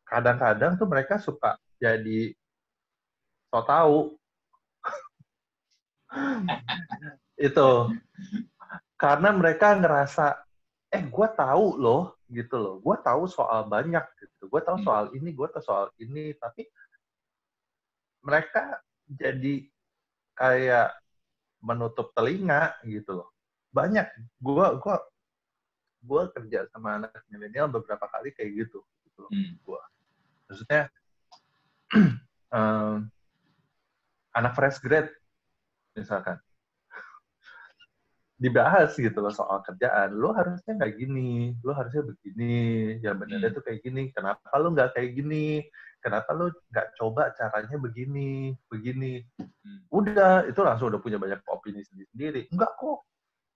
[0.08, 2.32] kadang-kadang tuh mereka suka jadi
[3.52, 3.98] so tahu
[7.48, 7.70] itu.
[8.96, 10.51] Karena mereka ngerasa
[10.92, 12.74] eh gue tahu loh gitu loh.
[12.84, 14.48] Gue tahu soal banyak gitu.
[14.52, 14.86] Gue tahu hmm.
[14.86, 16.68] soal ini gue tahu soal ini tapi
[18.22, 18.78] mereka
[19.08, 19.66] jadi
[20.36, 20.94] kayak
[21.64, 23.28] menutup telinga gitu loh.
[23.72, 24.04] Banyak.
[24.38, 24.96] Gue gue
[26.02, 29.54] gue kerja sama anak milenial beberapa kali kayak gitu gitu loh hmm.
[29.62, 29.82] gue
[30.50, 30.82] maksudnya
[32.50, 33.06] um,
[34.38, 35.10] anak fresh grade
[35.94, 36.42] misalkan
[38.42, 40.18] dibahas gitu loh soal kerjaan.
[40.18, 42.54] Lo harusnya nggak gini lo harusnya begini
[42.98, 43.62] yang benar hmm.
[43.62, 44.10] kayak gini.
[44.10, 45.62] Kenapa lo nggak kayak gini?
[46.02, 49.22] Kenapa lo nggak coba caranya begini begini?
[49.38, 49.86] Hmm.
[49.94, 52.98] udah itu langsung udah punya banyak opini sendiri sendiri enggak kok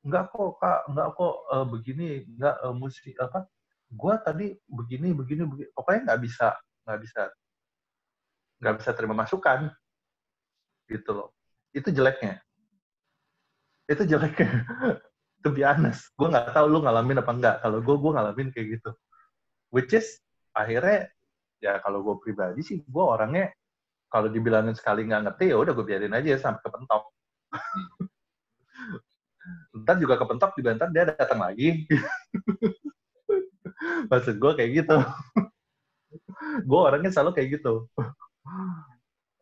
[0.07, 0.81] enggak kok kak.
[0.87, 2.07] Enggak kok uh, begini
[2.39, 3.51] enggak uh, musik apa?
[3.91, 5.69] Gue tadi begini begini begini.
[5.75, 6.55] Pokoknya nggak bisa
[6.87, 7.23] nggak bisa
[8.63, 9.67] nggak bisa terima masukan.
[10.87, 11.35] Gitu loh.
[11.75, 12.46] Itu jeleknya
[13.91, 14.51] itu jeleknya.
[15.45, 18.67] To be honest gue nggak tahu lu ngalamin apa enggak kalau gue gue ngalamin kayak
[18.81, 18.91] gitu.
[19.71, 20.19] Which is
[20.51, 21.07] akhirnya
[21.63, 23.55] ya kalau gue pribadi sih gue orangnya
[24.11, 27.03] kalau dibilangin sekali nggak ngerti ya udah gue biarin aja sampai kepentok.
[29.87, 31.87] Ntar juga kepentok juga ntar dia datang lagi.
[34.11, 34.97] Maksud gue kayak gitu.
[36.67, 37.87] Gue orangnya selalu kayak gitu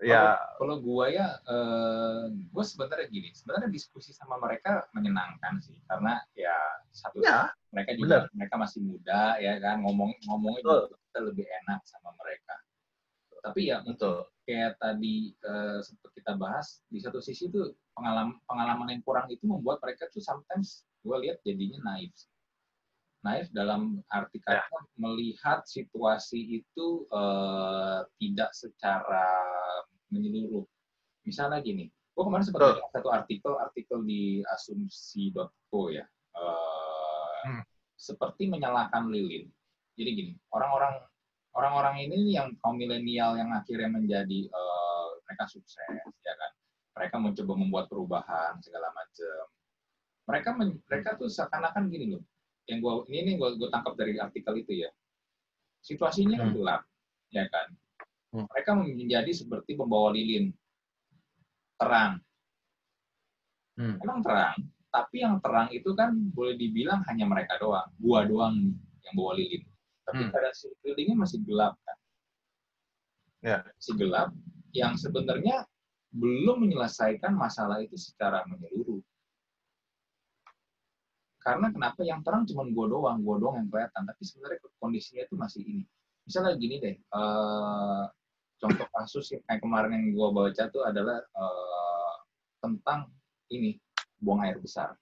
[0.03, 5.79] ya kalau gue ya uh, eh, gue sebenarnya gini sebenarnya diskusi sama mereka menyenangkan sih
[5.87, 6.57] karena ya
[6.91, 8.35] satu ya, mereka juga bener.
[8.35, 12.55] mereka masih muda ya kan ngomong ngomongnya juga kita lebih enak sama mereka.
[13.45, 14.25] Tapi ya Betul.
[14.49, 19.47] kayak tadi uh, sempat kita bahas di satu sisi tuh pengalaman pengalaman yang kurang itu
[19.47, 22.13] membuat mereka tuh sometimes gue lihat jadinya naif
[23.25, 24.81] naif dalam arti kata ya.
[25.01, 29.25] melihat situasi itu uh, tidak secara
[30.13, 30.69] menyeluruh.
[31.25, 36.07] Misalnya gini gue kemarin sempat baca satu artikel artikel di asumsi.co ya
[36.39, 37.63] uh, hmm.
[37.97, 39.49] seperti menyalahkan lilin.
[39.97, 41.01] Jadi gini orang-orang
[41.57, 45.81] orang-orang ini yang kaum milenial yang akhirnya menjadi uh, mereka sukses
[46.23, 46.53] ya kan?
[46.95, 49.45] Mereka mencoba membuat perubahan segala macam.
[50.31, 52.23] Mereka men, mereka tuh seakan-akan gini loh
[52.71, 54.91] yang gua ini nih gua, gua tangkap dari artikel itu ya
[55.85, 56.57] situasinya kan hmm.
[56.57, 56.83] gelap
[57.33, 57.67] ya kan
[58.37, 58.47] hmm.
[58.49, 60.53] mereka menjadi seperti pembawa lilin
[61.77, 62.21] terang
[63.77, 64.01] hmm.
[64.01, 64.57] emang terang
[64.89, 68.73] tapi yang terang itu kan boleh dibilang hanya mereka doang gua doang
[69.05, 69.67] yang bawa lilin
[70.05, 70.33] tapi hmm.
[70.33, 71.99] pada sekelilingnya masih gelap kan.
[73.45, 73.59] Ya.
[73.65, 74.29] Masih gelap
[74.77, 75.65] yang sebenarnya
[76.15, 79.01] belum menyelesaikan masalah itu secara menyeluruh.
[81.45, 85.37] Karena kenapa yang terang cuma gue doang, gue doang yang kelihatan, tapi sebenarnya kondisinya itu
[85.37, 85.85] masih ini.
[86.25, 88.09] Misalnya gini deh, uh,
[88.57, 92.15] contoh kasus yang kayak kemarin yang gue baca tuh adalah uh,
[92.65, 93.13] tentang
[93.53, 93.77] ini
[94.17, 94.97] buang air besar.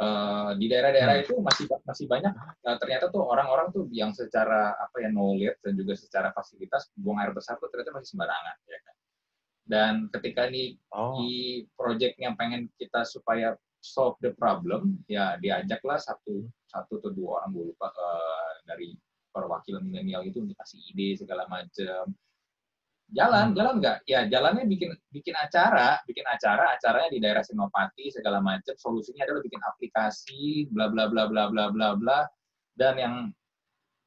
[0.00, 1.24] Uh, di daerah-daerah hmm.
[1.28, 2.32] itu masih masih banyak
[2.64, 7.20] uh, ternyata tuh orang-orang tuh yang secara apa ya knowledge dan juga secara fasilitas buang
[7.20, 8.94] air besar tuh ternyata masih sembarangan ya kan.
[9.62, 11.20] Dan ketika ini oh.
[11.20, 17.42] di project yang pengen kita supaya solve the problem ya diajaklah satu satu atau dua
[17.42, 18.94] orang gue lupa uh, dari
[19.34, 22.06] perwakilan milenial itu untuk kasih ide segala macam
[23.12, 23.56] Jalan, hmm.
[23.60, 23.98] jalan nggak?
[24.08, 28.72] Ya jalannya bikin bikin acara, bikin acara, acaranya di daerah Senopati segala macam.
[28.72, 32.24] Solusinya adalah bikin aplikasi, bla bla bla bla bla bla bla.
[32.72, 33.14] Dan yang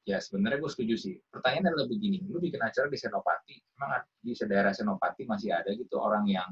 [0.10, 1.16] ya sebenarnya gue setuju sih.
[1.30, 6.02] Pertanyaannya adalah begini, lu bikin acara di Senopati, emang di daerah Senopati masih ada gitu
[6.02, 6.50] orang yang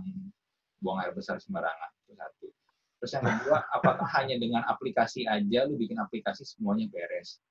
[0.77, 1.89] buang air besar sembarangan?
[2.05, 2.47] Itu satu.
[3.03, 7.43] Terus yang kedua, apakah hanya dengan aplikasi aja lu bikin aplikasi semuanya beres?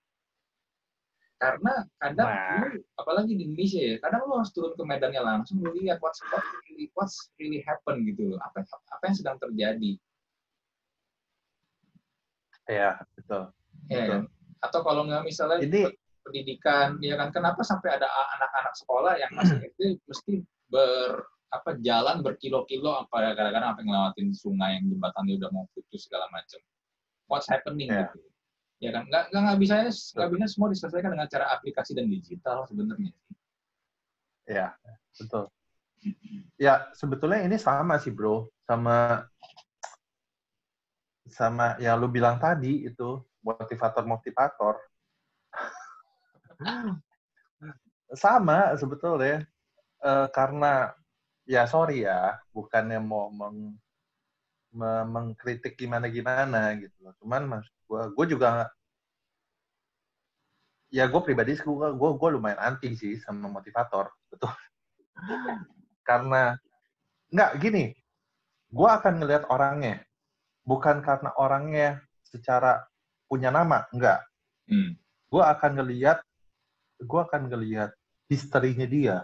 [1.42, 2.62] karena kadang nah.
[2.62, 6.22] lu apalagi di Indonesia ya kadang lu harus turun ke medannya langsung lu lihat what's
[6.30, 9.98] what really what's really happen gitu loh apa apa yang sedang terjadi
[12.70, 13.50] ya betul
[13.90, 14.20] ya, betul.
[14.62, 15.90] atau kalau nggak misalnya ini
[16.22, 18.06] pendidikan ya kan kenapa sampai ada
[18.38, 24.80] anak-anak sekolah yang masih itu mesti ber apa jalan berkilo-kilo apa kadang-kadang apa ngelewatin sungai
[24.80, 26.58] yang jembatannya udah mau putus segala macam.
[27.28, 28.08] What's happening yeah.
[28.08, 28.24] gitu.
[28.80, 29.04] Ya kan?
[29.06, 33.12] Nggak nggak bisa nggak bisa semua diselesaikan dengan cara aplikasi dan digital sebenarnya.
[34.48, 34.72] Ya
[35.20, 35.52] betul.
[36.56, 38.48] Ya sebetulnya ini sama sih bro.
[38.64, 39.28] Sama
[41.28, 44.74] sama yang lu bilang tadi itu motivator motivator.
[48.12, 49.40] Sama sebetulnya
[50.04, 50.92] uh, karena
[51.48, 52.38] ya sorry ya.
[52.54, 53.76] Bukannya mau meng,
[55.08, 57.14] mengkritik gimana gimana gitu loh.
[57.20, 58.72] Cuman mas gue gue juga
[60.92, 64.52] ya gue pribadi gue gue gue lumayan anti sih sama motivator betul.
[66.08, 66.56] Karena
[67.32, 67.84] nggak gini.
[68.72, 70.00] Gue akan ngelihat orangnya.
[70.62, 72.86] Bukan karena orangnya secara
[73.32, 74.20] punya nama enggak
[74.68, 74.92] hmm.
[75.32, 76.20] gue akan ngelihat
[77.00, 77.96] gue akan ngelihat
[78.28, 79.16] historinya dia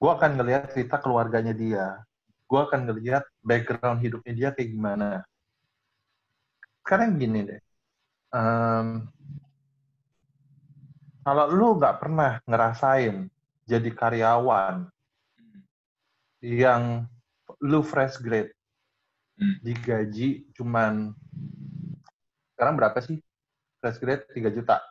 [0.00, 2.00] gue akan ngelihat cerita keluarganya dia
[2.48, 5.22] gue akan ngelihat background hidupnya dia kayak gimana
[6.90, 7.62] sekarang gini deh.
[8.34, 9.06] Um,
[11.22, 13.30] kalau lu nggak pernah ngerasain
[13.62, 14.90] jadi karyawan
[16.42, 17.06] yang
[17.62, 18.50] lu fresh grade,
[19.38, 19.62] hmm.
[19.62, 21.14] digaji cuman
[22.58, 23.22] sekarang berapa sih
[23.78, 24.82] fresh grade 3 juta?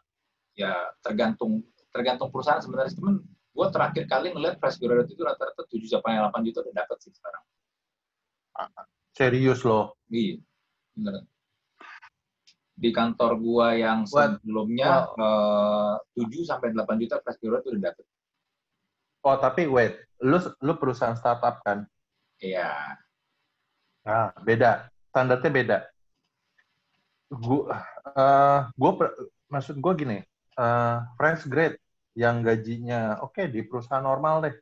[0.56, 0.72] Ya
[1.04, 3.28] tergantung tergantung perusahaan sebenarnya temen
[3.60, 7.12] gue terakhir kali ngeliat fresh graduate itu rata-rata 7 sampai 8 juta udah dapat sih
[7.12, 7.44] sekarang.
[9.12, 10.00] Serius loh?
[10.08, 10.40] Iya,
[10.96, 11.28] beneran
[12.80, 16.00] di kantor gua yang sebelumnya oh.
[16.00, 18.06] uh, 7 sampai 8 juta fresh graduate udah dapet.
[19.20, 21.84] Oh, tapi wait, lu lu perusahaan startup kan?
[22.40, 22.96] Iya.
[24.08, 24.88] Nah, beda.
[25.12, 25.78] Standarnya beda.
[27.28, 27.84] Gua
[28.16, 28.92] uh, gua
[29.52, 30.24] maksud gua gini,
[30.56, 31.76] uh, fresh grade
[32.18, 34.56] yang gajinya oke okay, di perusahaan normal deh.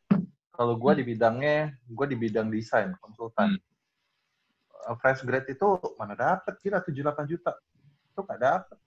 [0.58, 0.98] Kalau hmm.
[0.98, 3.56] di bidangnya, gua di bidang desain, konsultan.
[3.56, 4.96] Hmm.
[5.04, 5.68] fresh grade itu
[6.00, 7.52] mana dapat kira 7 8 juta
[8.08, 8.78] itu nggak dapat.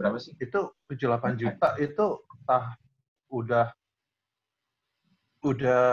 [0.00, 0.32] Berapa sih?
[0.40, 2.06] Itu 7-8 juta itu
[2.48, 2.72] tah
[3.28, 3.68] udah
[5.44, 5.84] udah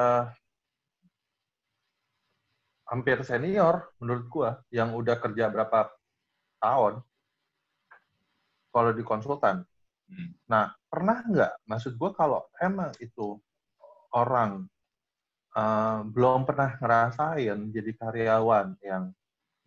[2.88, 5.92] hampir senior menurut gua yang udah kerja berapa
[6.64, 7.04] tahun
[8.72, 9.68] kalau di konsultan.
[10.08, 10.32] Hmm.
[10.48, 11.54] Nah, pernah nggak?
[11.68, 13.40] Maksud gua kalau emang itu
[14.16, 14.66] orang
[15.56, 19.12] uh, belum pernah ngerasain jadi karyawan yang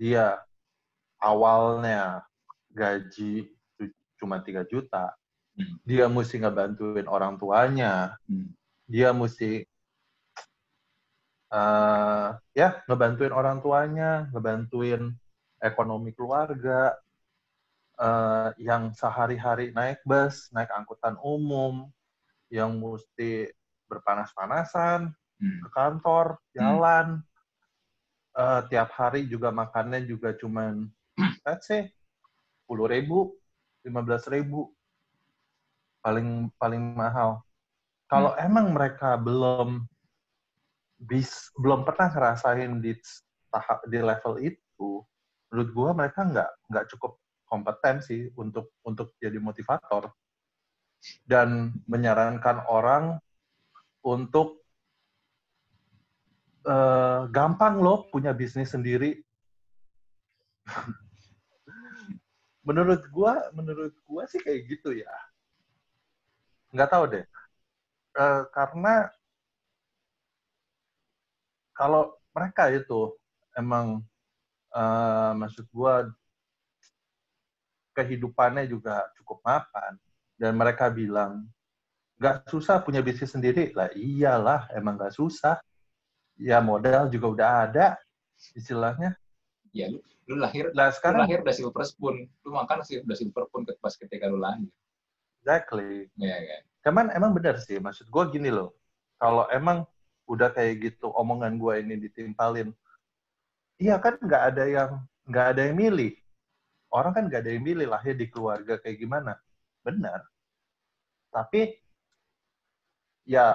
[0.00, 0.40] dia
[1.20, 2.24] awalnya
[2.72, 3.52] gaji
[4.16, 5.12] cuma 3 juta,
[5.56, 5.80] hmm.
[5.84, 8.52] dia mesti ngebantuin orang tuanya, hmm.
[8.84, 9.64] dia mesti
[11.52, 15.12] uh, ya ngebantuin orang tuanya, ngebantuin
[15.60, 16.96] ekonomi keluarga,
[18.00, 21.92] uh, yang sehari-hari naik bus, naik angkutan umum,
[22.48, 23.52] yang mesti
[23.86, 25.58] berpanas-panasan hmm.
[25.62, 26.44] ke kantor, hmm.
[26.56, 28.40] jalan, hmm.
[28.40, 30.88] uh, tiap hari juga makannya juga cuman,
[31.46, 31.92] let's say,
[32.64, 33.36] sepuluh ribu,
[33.84, 34.72] lima belas ribu,
[36.00, 37.44] paling paling mahal.
[38.08, 38.46] Kalau hmm.
[38.48, 39.84] emang mereka belum
[41.00, 42.92] bis belum pernah ngerasain di
[43.48, 45.00] tahap di level itu,
[45.48, 47.16] menurut gue mereka nggak nggak cukup
[47.50, 50.14] kompeten sih untuk untuk jadi motivator
[51.26, 53.18] dan menyarankan orang
[54.06, 54.62] untuk
[56.64, 59.20] uh, gampang loh punya bisnis sendiri.
[62.68, 65.10] menurut gua, menurut gua sih kayak gitu ya.
[66.70, 67.24] Nggak tahu deh.
[68.14, 69.10] Uh, karena
[71.74, 73.16] kalau mereka itu
[73.56, 74.04] emang
[74.76, 76.06] uh, maksud gua
[78.06, 79.96] kehidupannya juga cukup mapan.
[80.40, 81.44] Dan mereka bilang
[82.20, 83.72] nggak susah punya bisnis sendiri.
[83.76, 85.60] Lah iyalah emang nggak susah.
[86.40, 87.86] Ya modal juga udah ada
[88.56, 89.12] istilahnya.
[89.76, 92.26] Ya lu, lu lahir lah sekarang lu lahir udah silver spoon.
[92.46, 94.68] Lu makan sih udah silver spoon pas ketika lu lahir.
[95.44, 96.08] Exactly.
[96.16, 98.72] Ya kan cuman emang benar sih maksud gue gini loh.
[99.20, 99.84] Kalau emang
[100.30, 102.70] udah kayak gitu omongan gue ini ditimpalin
[103.82, 104.90] iya kan nggak ada yang
[105.26, 106.14] nggak ada yang milih
[106.94, 109.38] orang kan nggak ada yang milih lahir di keluarga kayak gimana
[109.82, 110.26] benar
[111.30, 111.78] tapi
[113.24, 113.54] ya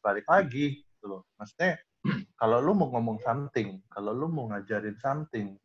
[0.00, 1.24] balik lagi gitu.
[1.36, 1.80] Maksudnya
[2.40, 5.56] kalau lu mau ngomong something, kalau lu mau ngajarin something,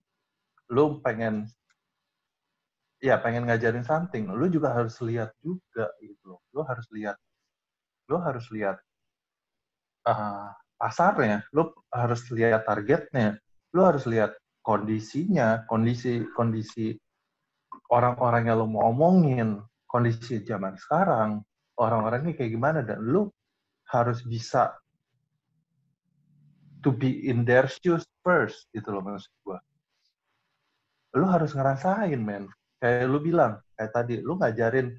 [0.74, 1.48] lu pengen
[3.04, 6.42] ya pengen ngajarin something, lu juga harus lihat juga gitu loh.
[6.52, 7.18] Lu harus lihat
[8.06, 8.78] lu harus lihat
[10.06, 13.42] uh, pasarnya, lu harus lihat targetnya,
[13.74, 16.98] lu harus lihat kondisinya, kondisi kondisi
[17.94, 21.46] orang-orang yang lu mau omongin, kondisi zaman sekarang,
[21.78, 23.30] orang-orangnya kayak gimana dan lu
[23.94, 24.74] harus bisa
[26.82, 29.62] to be in their shoes first gitu loh maksud gua.
[31.14, 32.50] Lu harus ngerasain men.
[32.82, 34.98] Kayak lu bilang, kayak tadi lu ngajarin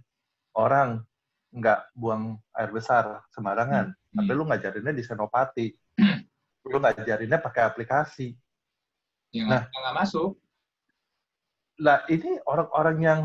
[0.57, 1.03] orang
[1.51, 4.15] nggak buang air besar sembarangan, hmm.
[4.15, 5.67] tapi lu ngajarinnya di Senopati.
[6.73, 8.31] lu ngajarinnya pakai aplikasi.
[9.37, 10.41] Ya, nah, nggak masuk.
[11.77, 13.21] Lah ini orang-orang yang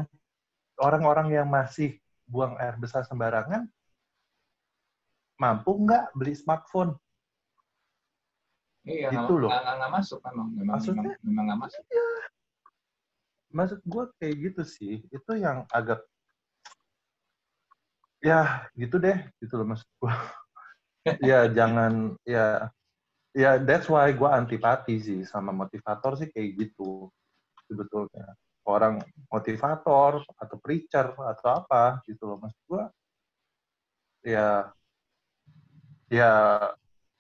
[0.76, 1.95] orang-orang yang masih
[2.28, 3.63] buang air besar sembarangan,
[5.39, 7.00] mampu nggak beli smartphone?
[8.84, 9.50] Iya, gitu loh.
[9.54, 10.47] Nggak, nggak masuk memang.
[10.52, 11.84] memang Maksudnya, memang, nggak masuk.
[11.88, 12.08] Iya.
[13.52, 14.93] Maksud gue kayak gitu sih.
[15.08, 16.04] Itu yang agak
[18.21, 20.13] ya gitu deh gitu loh maksud gue.
[21.30, 22.69] ya jangan ya
[23.32, 27.08] ya that's why gue antipati sih sama motivator sih kayak gitu
[27.67, 28.36] sebetulnya.
[28.62, 29.02] Orang
[29.34, 32.84] motivator atau preacher atau apa gitu loh mas gue
[34.22, 34.70] ya
[36.13, 36.32] ya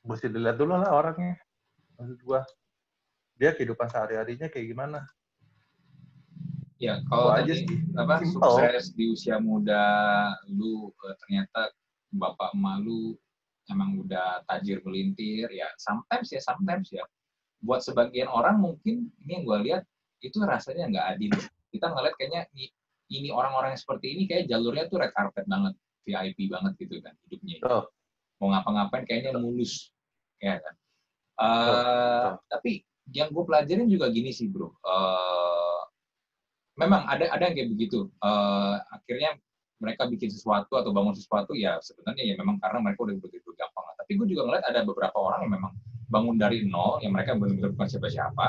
[0.05, 1.33] mesti dilihat dulu lah orangnya
[1.97, 2.41] maksud gue
[3.41, 5.01] dia kehidupan sehari-harinya kayak gimana?
[6.77, 7.65] Ya kalau aja sih
[7.97, 8.37] apa Simple.
[8.41, 9.81] sukses di usia muda
[10.49, 11.73] lu eh, ternyata
[12.13, 13.17] bapak emak lu
[13.69, 17.05] emang udah tajir melintir ya sometimes ya sometimes ya
[17.61, 19.83] buat sebagian orang mungkin ini yang gue lihat
[20.21, 21.33] itu rasanya nggak adil.
[21.69, 22.49] Kita ngeliat kayaknya
[23.11, 25.73] ini orang-orang yang seperti ini kayak jalurnya tuh red carpet banget,
[26.05, 27.57] VIP banget gitu kan hidupnya.
[27.69, 27.85] Oh.
[28.41, 29.93] Mau ngapa-ngapain kayaknya mulus,
[30.41, 30.75] ya kan.
[31.37, 32.29] Uh, oh.
[32.49, 32.81] Tapi
[33.13, 34.73] yang gue pelajarin juga gini sih bro.
[34.81, 35.81] Uh,
[36.81, 38.09] memang ada ada yang kayak begitu.
[38.17, 39.37] Uh, akhirnya
[39.81, 43.83] mereka bikin sesuatu atau bangun sesuatu ya sebenarnya ya memang karena mereka udah begitu gampang.
[43.97, 45.73] Tapi gue juga ngeliat ada beberapa orang yang memang
[46.07, 48.45] bangun dari nol, yang mereka benar-benar bukan siapa-siapa,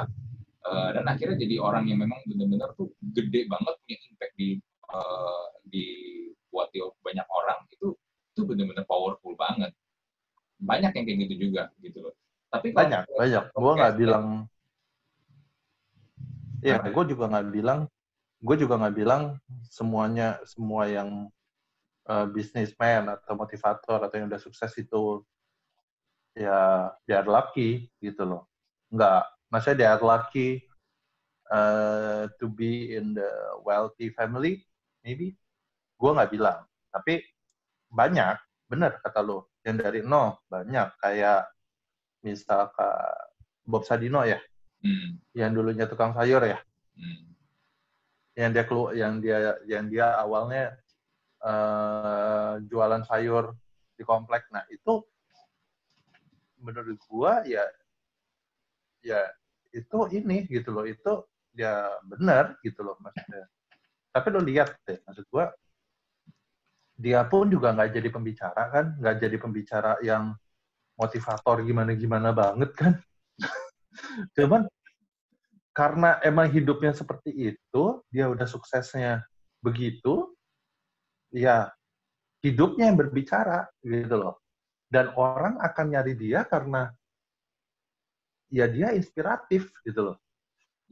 [0.69, 4.49] uh, dan akhirnya jadi orang yang memang benar-benar tuh gede banget punya impact di
[4.93, 5.85] uh, di
[6.53, 7.65] buat di banyak orang.
[7.73, 7.97] Itu
[8.37, 9.73] itu benar-benar powerful banget.
[10.63, 12.15] Banyak yang kayak gitu juga gitu loh.
[12.53, 13.45] Tapi banyak banyak.
[13.57, 14.27] Gue nggak bilang
[16.63, 17.91] ya gue juga nggak bilang
[18.43, 19.39] gue juga nggak bilang
[19.71, 21.31] semuanya semua yang
[22.11, 25.23] uh, businessman atau motivator atau yang udah sukses itu
[26.35, 28.43] ya biar lucky gitu loh
[28.91, 29.23] nggak
[29.53, 30.65] maksudnya they are lucky
[31.53, 33.31] uh, to be in the
[33.61, 34.65] wealthy family,
[35.05, 35.37] maybe.
[36.01, 37.21] Gue nggak bilang, tapi
[37.93, 39.53] banyak, benar kata lo.
[39.63, 41.47] yang dari nol banyak kayak
[42.27, 42.99] misalkan
[43.63, 44.43] Bob Sadino ya,
[44.83, 45.23] Hmm.
[45.39, 46.59] yang dulunya tukang sayur ya,
[46.99, 47.32] Hmm.
[48.33, 50.73] Yang dia keluar, yang dia yang dia awalnya
[51.45, 53.53] eh, jualan sayur
[53.97, 54.49] di komplek.
[54.53, 55.05] Nah itu
[56.63, 57.67] menurut gua ya
[59.03, 59.21] ya
[59.75, 61.27] itu ini gitu loh itu
[61.59, 63.45] ya benar gitu loh maksudnya.
[64.13, 65.53] Tapi lo lihat deh maksud gua
[66.97, 70.37] dia pun juga nggak jadi pembicara kan, nggak jadi pembicara yang
[70.95, 72.93] motivator gimana gimana banget kan.
[74.37, 74.69] Cuman
[75.73, 79.25] karena emang hidupnya seperti itu, dia udah suksesnya
[79.65, 80.37] begitu,
[81.33, 81.73] ya
[82.45, 84.37] hidupnya yang berbicara gitu loh.
[84.93, 86.93] Dan orang akan nyari dia karena
[88.53, 90.17] ya dia inspiratif gitu loh.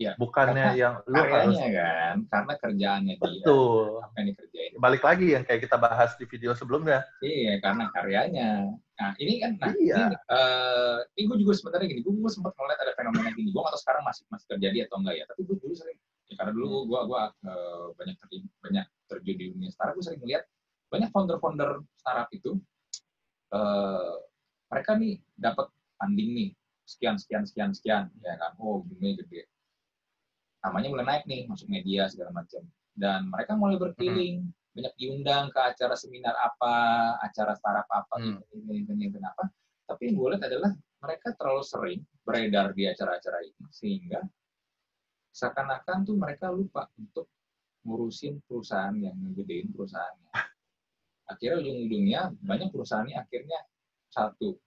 [0.00, 3.24] Ya, Bukannya karena yang lu harus kan, karena kerjaannya dia.
[3.44, 4.00] betul.
[4.00, 4.70] Apa yang dikerjain.
[4.80, 7.04] Balik lagi yang kayak kita bahas di video sebelumnya.
[7.20, 8.50] Iya, karena karyanya.
[8.96, 10.08] Nah, ini kan, nah, Iya.
[10.08, 13.52] ini, eh, ini gue juga sebenarnya gini, gue, gue sempat ngeliat ada fenomena gini.
[13.52, 15.24] Gue tahu sekarang masih masih terjadi atau enggak ya.
[15.28, 19.44] Tapi gue dulu sering, ya karena dulu gue gue eh, banyak terjun, banyak terjun di
[19.52, 20.48] dunia startup, gue sering ngeliat
[20.88, 21.70] banyak founder-founder
[22.00, 22.56] startup itu,
[23.52, 24.14] eh,
[24.72, 25.68] mereka nih dapat
[26.00, 26.48] funding nih,
[26.88, 28.56] sekian sekian sekian sekian, ya kan?
[28.56, 29.44] Oh, gini gede.
[30.60, 32.60] Namanya mulai naik nih, masuk media segala macam.
[32.92, 34.44] Dan mereka mulai berkeliling,
[34.76, 36.74] banyak diundang ke acara seminar apa,
[37.24, 38.38] acara startup apa, Hmm.
[38.54, 39.48] ini, ini, ini, apa.
[39.88, 44.20] Tapi yang gue lihat adalah mereka terlalu sering beredar di acara-acara ini, sehingga
[45.32, 47.26] seakan-akan tuh mereka lupa untuk
[47.82, 50.30] ngurusin perusahaan yang ngegedein perusahaannya.
[51.30, 53.58] Akhirnya ujung-ujungnya banyak perusahaan ini akhirnya
[54.12, 54.58] satu,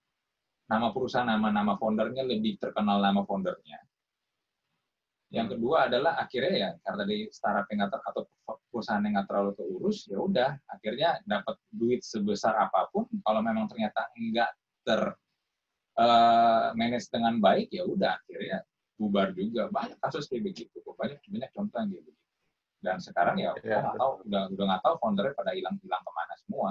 [0.72, 3.84] nama perusahaan, nama-nama foundernya lebih terkenal nama foundernya.
[5.34, 8.22] Yang kedua adalah akhirnya ya karena di startup yang ter- atau
[8.70, 13.66] perusahaan yang nggak terlalu keurus, ya udah akhirnya dapat duit sebesar apa pun, kalau memang
[13.66, 14.52] ternyata nggak
[14.86, 15.02] ter
[15.98, 18.62] eh, manage dengan baik, ya udah akhirnya
[18.94, 19.74] bubar juga.
[19.74, 22.22] Banyak kasus kayak begitu, banyak banyak contoh yang kayak begitu.
[22.84, 26.34] Dan sekarang ya, gua nggak tahu, udah udah nggak tahu foundernya pada hilang-hilang ke mana
[26.46, 26.70] semua.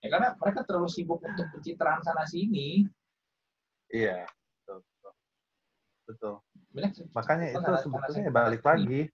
[0.00, 2.88] Ya karena mereka terlalu sibuk untuk pencitraan sana sini.
[3.92, 4.24] Iya,
[4.64, 4.80] betul.
[4.80, 5.12] betul.
[6.08, 6.34] Betul.
[7.16, 9.08] Makanya itu sebetulnya balik lagi.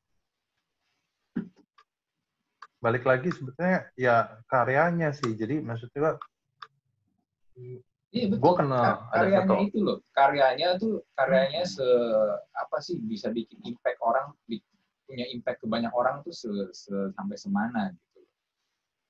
[2.82, 5.32] Balik lagi sebetulnya ya karyanya sih.
[5.32, 6.20] Jadi maksudnya
[8.14, 8.42] Iya betul.
[8.46, 11.86] gue kenal Kar- ada karyanya satu itu loh, karyanya tuh karyanya se
[12.54, 14.30] apa sih bisa bikin impact orang,
[15.06, 18.22] punya impact ke banyak orang tuh se, se- sampai semana gitu.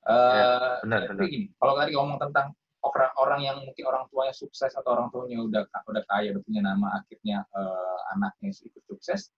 [0.08, 1.24] Eh, Ya, benar, benar.
[1.28, 5.40] gini, kalau tadi ngomong tentang orang orang yang mungkin orang tuanya sukses atau orang tuanya
[5.40, 9.32] udah udah kaya, udah punya nama, akhirnya eh, anaknya ikut sukses.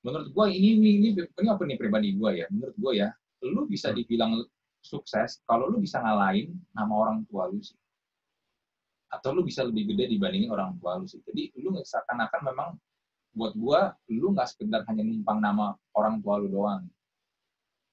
[0.00, 2.46] Menurut gue ini ini ini, ini apa nih pribadi gue ya?
[2.48, 3.08] Menurut gue ya,
[3.44, 3.96] lu bisa Hmm.
[4.00, 4.32] dibilang
[4.80, 7.74] sukses kalau lu bisa ngalahin nama orang tua lu sih
[9.10, 11.22] atau lu bisa lebih gede dibandingin orang tua lu sih.
[11.22, 12.68] Jadi lu seakan-akan memang
[13.36, 16.82] buat gua lu nggak sekedar hanya numpang nama orang tua lu doang.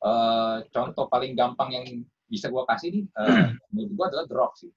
[0.04, 1.86] Eh, contoh paling gampang yang
[2.28, 4.72] bisa gua kasih nih eh, menurut gua adalah The Rock sih.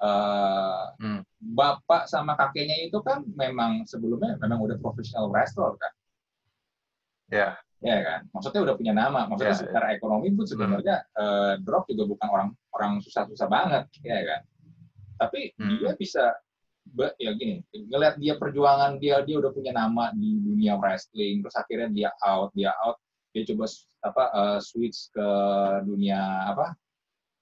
[0.00, 1.20] Eh, Hmm.
[1.40, 5.92] bapak sama kakeknya itu kan memang sebelumnya memang udah profesional wrestler kan.
[7.30, 7.48] ya
[7.80, 9.24] Ya kan, maksudnya udah punya nama.
[9.24, 9.62] Maksudnya Ya, ya.
[9.64, 14.40] secara ekonomi pun sebenarnya eh, The Rock juga bukan orang orang susah-susah banget, ya kan.
[15.16, 15.80] Tapi Hmm.
[15.80, 16.24] dia bisa
[17.20, 21.88] ya gini, ngelihat dia perjuangan dia dia udah punya nama di dunia wrestling, terus akhirnya
[21.88, 23.00] dia out, dia out,
[23.32, 23.64] dia coba
[24.00, 25.28] apa eh, switch ke
[25.84, 26.20] dunia
[26.52, 26.72] apa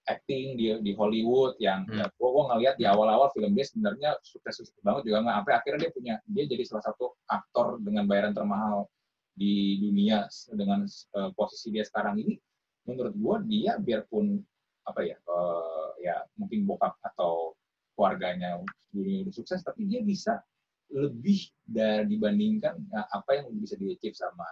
[0.09, 2.01] acting di di Hollywood yang Hmm.
[2.01, 5.93] ya gua ngelihat di awal-awal film dia sebenarnya sukses-sukses banget juga nggak sampai akhirnya dia
[5.93, 8.89] punya dia jadi salah satu aktor dengan bayaran termahal
[9.37, 12.41] di dunia dengan eh, posisi dia sekarang ini.
[12.89, 14.41] Menurut gua dia biarpun
[14.89, 17.53] apa ya eh, ya mungkin bokap atau
[17.93, 18.57] keluarganya
[18.89, 20.41] dunia udah sukses tapi dia bisa
[20.89, 24.49] lebih dari dibandingkan eh, apa yang bisa di achieve sama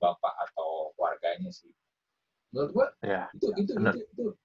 [0.00, 1.68] bapak atau keluarganya sih.
[2.56, 4.38] Menurut gua ya itu ya, itu, itu itu it-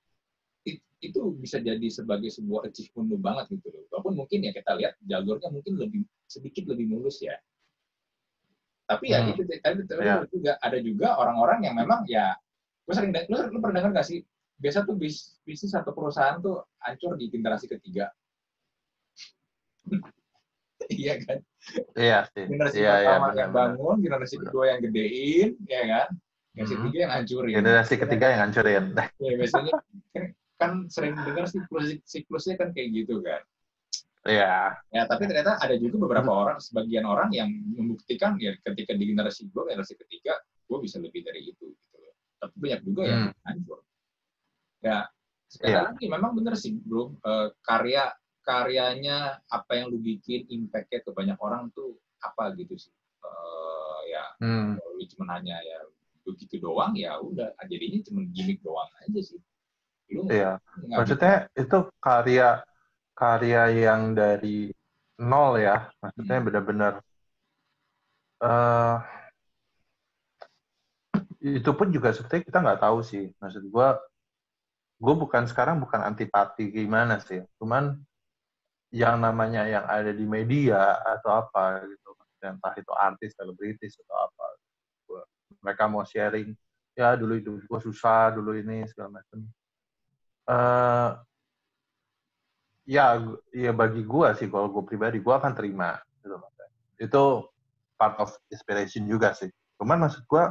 [0.99, 3.83] itu bisa jadi sebagai sebuah achievement banget gitu loh.
[3.91, 7.39] Walaupun mungkin ya kita lihat jalurnya mungkin lebih sedikit lebih mulus ya.
[8.83, 9.31] Tapi ya Hmm.
[9.31, 10.25] itu tadi tadi Ya.
[10.27, 12.35] juga ada juga orang-orang yang memang ya
[12.83, 14.25] gue sering lu, lu pernah dengar gak sih
[14.59, 18.11] biasa tuh bis, bisnis atau perusahaan tuh hancur di generasi ketiga.
[20.89, 21.39] iya kan?
[21.95, 24.45] iya sih Generasi iya iya pertama yang benar-benar bangun, generasi Benar.
[24.51, 26.09] kedua yang gedein, ya kan?
[26.49, 27.53] Generasi ketiga yang hancurin.
[27.55, 28.85] generasi ketiga yang ngancurin
[29.21, 29.73] Ya biasanya
[30.59, 33.41] kan, sering dengar siklus siklusnya kan kayak gitu kan.
[34.27, 39.15] iya Ya tapi ternyata ada juga beberapa orang, sebagian orang yang membuktikan ya ketika di
[39.15, 40.35] generasi gue, generasi ketiga,
[40.67, 41.71] gue bisa lebih dari itu.
[41.71, 42.13] Gitu loh.
[42.43, 43.47] Tapi banyak juga yang Hmm.
[43.47, 43.79] hancur.
[44.83, 45.07] Ya
[45.49, 45.83] sekali yeah.
[45.89, 48.13] lagi memang bener sih bro uh, karya
[48.45, 52.93] karyanya apa yang lu bikin impactnya ke banyak orang tuh apa gitu sih
[53.25, 54.77] uh, ya hmm.
[54.77, 55.79] lu cuma hanya ya
[56.21, 59.41] begitu doang ya udah jadinya cuma gimmick doang aja sih
[60.09, 60.57] lu iya.
[60.89, 62.65] maksudnya itu karya
[63.19, 64.71] karya yang dari
[65.19, 65.91] nol ya.
[65.99, 66.45] Maksudnya hmm.
[66.47, 66.93] benar-benar
[68.39, 69.03] uh,
[71.43, 73.27] itu pun juga sebetulnya kita nggak tahu sih.
[73.43, 73.89] Maksud gue
[74.99, 77.43] gue bukan sekarang bukan antipati gimana sih.
[77.59, 77.99] Cuman
[78.95, 82.15] yang namanya yang ada di media atau apa gitu.
[82.39, 84.45] Entah itu artis selebritis atau apa.
[85.59, 86.55] Mereka mau sharing
[86.95, 89.43] ya dulu itu gue susah dulu ini segala macam
[90.49, 91.09] uh,
[92.89, 93.21] ya
[93.53, 96.41] ya bagi gue sih kalau gue pribadi gue akan terima gitu
[96.99, 97.23] itu
[97.95, 99.47] part of inspiration juga sih
[99.77, 100.43] cuman maksud gue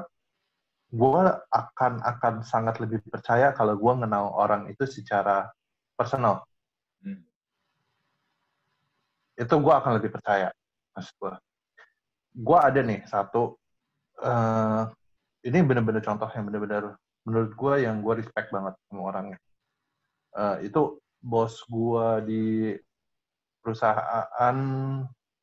[0.89, 5.53] gue akan akan sangat lebih percaya kalau gue kenal orang itu secara
[5.93, 6.49] personal.
[7.05, 7.21] Hmm.
[9.37, 10.49] Itu gue akan lebih percaya,
[10.97, 11.35] maksud gue.
[12.41, 13.61] Gue ada nih satu,
[14.25, 14.89] uh,
[15.45, 16.97] ini bener-bener contoh yang bener-bener
[17.29, 19.39] menurut gue yang gue respect banget sama orangnya.
[20.35, 22.45] Uh, itu bos gue di
[23.61, 24.57] perusahaan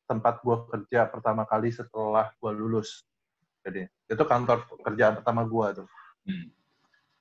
[0.06, 3.04] tempat gue kerja pertama kali setelah gue lulus.
[3.66, 5.88] Jadi itu kantor kerjaan pertama gue tuh.
[6.26, 6.50] Hmm.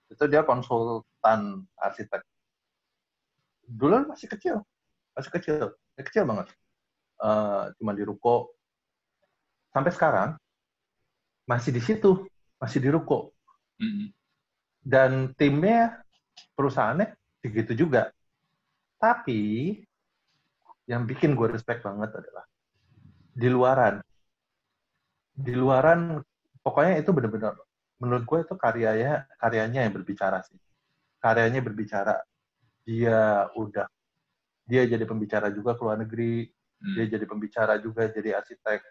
[0.06, 2.22] itu dia konsultan arsitek.
[3.66, 4.62] Dulu masih kecil.
[5.18, 5.74] Masih kecil.
[5.94, 6.48] Masih kecil banget.
[7.18, 8.54] Uh, cuma di ruko.
[9.74, 10.38] Sampai sekarang
[11.50, 12.30] masih di situ.
[12.62, 13.34] Masih di ruko.
[13.76, 14.08] Hmm.
[14.86, 16.00] dan timnya
[16.54, 17.12] perusahaannya
[17.50, 18.12] begitu juga.
[19.00, 19.82] Tapi
[20.86, 22.46] yang bikin gue respect banget adalah
[23.36, 23.96] di luaran.
[25.36, 26.22] Di luaran
[26.64, 27.58] pokoknya itu benar-benar
[27.96, 30.60] menurut gue itu karyanya karyanya yang berbicara sih.
[31.20, 32.22] Karyanya berbicara.
[32.86, 33.88] Dia udah
[34.66, 36.50] dia jadi pembicara juga ke luar negeri
[36.82, 36.94] hmm.
[36.98, 38.82] dia jadi pembicara juga jadi arsitek.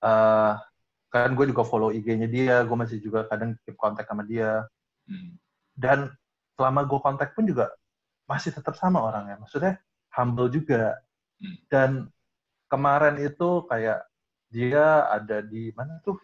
[0.00, 0.54] Uh,
[1.10, 4.64] kan gue juga follow IG-nya dia gue masih juga kadang keep kontak sama dia.
[5.10, 5.34] Hmm.
[5.74, 6.12] dan
[6.54, 7.66] selama gue kontak pun juga
[8.30, 9.34] masih tetap sama orangnya.
[9.42, 9.82] Maksudnya
[10.14, 10.94] humble juga.
[11.40, 11.56] Hmm.
[11.72, 11.90] dan
[12.68, 14.04] kemarin itu kayak
[14.52, 16.20] dia ada di mana tuh?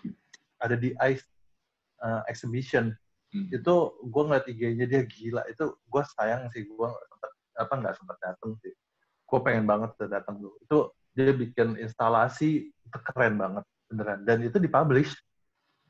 [0.61, 1.27] Ada di ICE
[2.05, 2.95] uh, exhibition.
[3.35, 3.51] Hmm.
[3.51, 3.75] itu
[4.07, 5.43] gue ngeliat IG-nya dia gila.
[5.51, 8.71] Itu gue sayang sih gue sempat apa nggak sempat datang sih.
[9.27, 10.55] Gue pengen banget datang tuh.
[10.63, 14.21] Itu dia bikin instalasi itu keren banget beneran.
[14.23, 15.17] Dan itu dipublish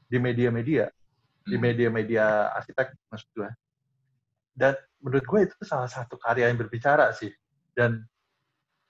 [0.06, 0.86] di media-media.
[0.86, 1.50] Hmm.
[1.54, 3.46] di media-media arsitek maksud gue
[4.56, 7.30] dan menurut gue itu salah satu karya yang berbicara sih
[7.76, 8.02] dan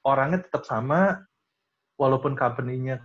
[0.06, 1.20] orangnya tetap sama
[1.98, 3.02] walaupun company-nya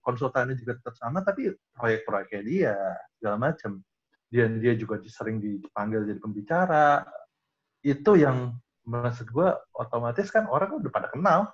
[0.00, 2.74] konsultannya juga tetap sama tapi proyek-proyeknya dia
[3.20, 3.84] segala macam
[4.32, 7.04] dan dia juga sering dipanggil jadi pembicara
[7.84, 8.56] itu yang
[8.88, 11.52] maksud gue otomatis kan orang udah pada kenal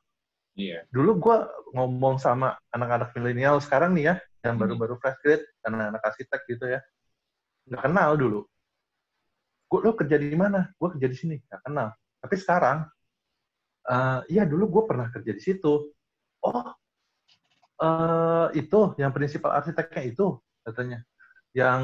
[0.57, 0.89] Iya.
[0.89, 1.37] Dulu gue
[1.77, 4.63] ngomong sama anak-anak milenial sekarang nih ya, yang hmm.
[4.65, 6.81] baru-baru fresh grade, anak-anak arsitek gitu ya,
[7.69, 8.41] nggak kenal dulu.
[9.67, 10.71] Gue lo kerja di mana?
[10.79, 11.89] Gue kerja di sini, nggak kenal.
[12.23, 12.79] Tapi sekarang,
[13.91, 15.91] uh, iya dulu gue pernah kerja di situ.
[16.47, 16.67] Oh,
[17.81, 20.27] uh, itu yang prinsipal arsiteknya itu
[20.65, 21.05] katanya
[21.57, 21.83] yang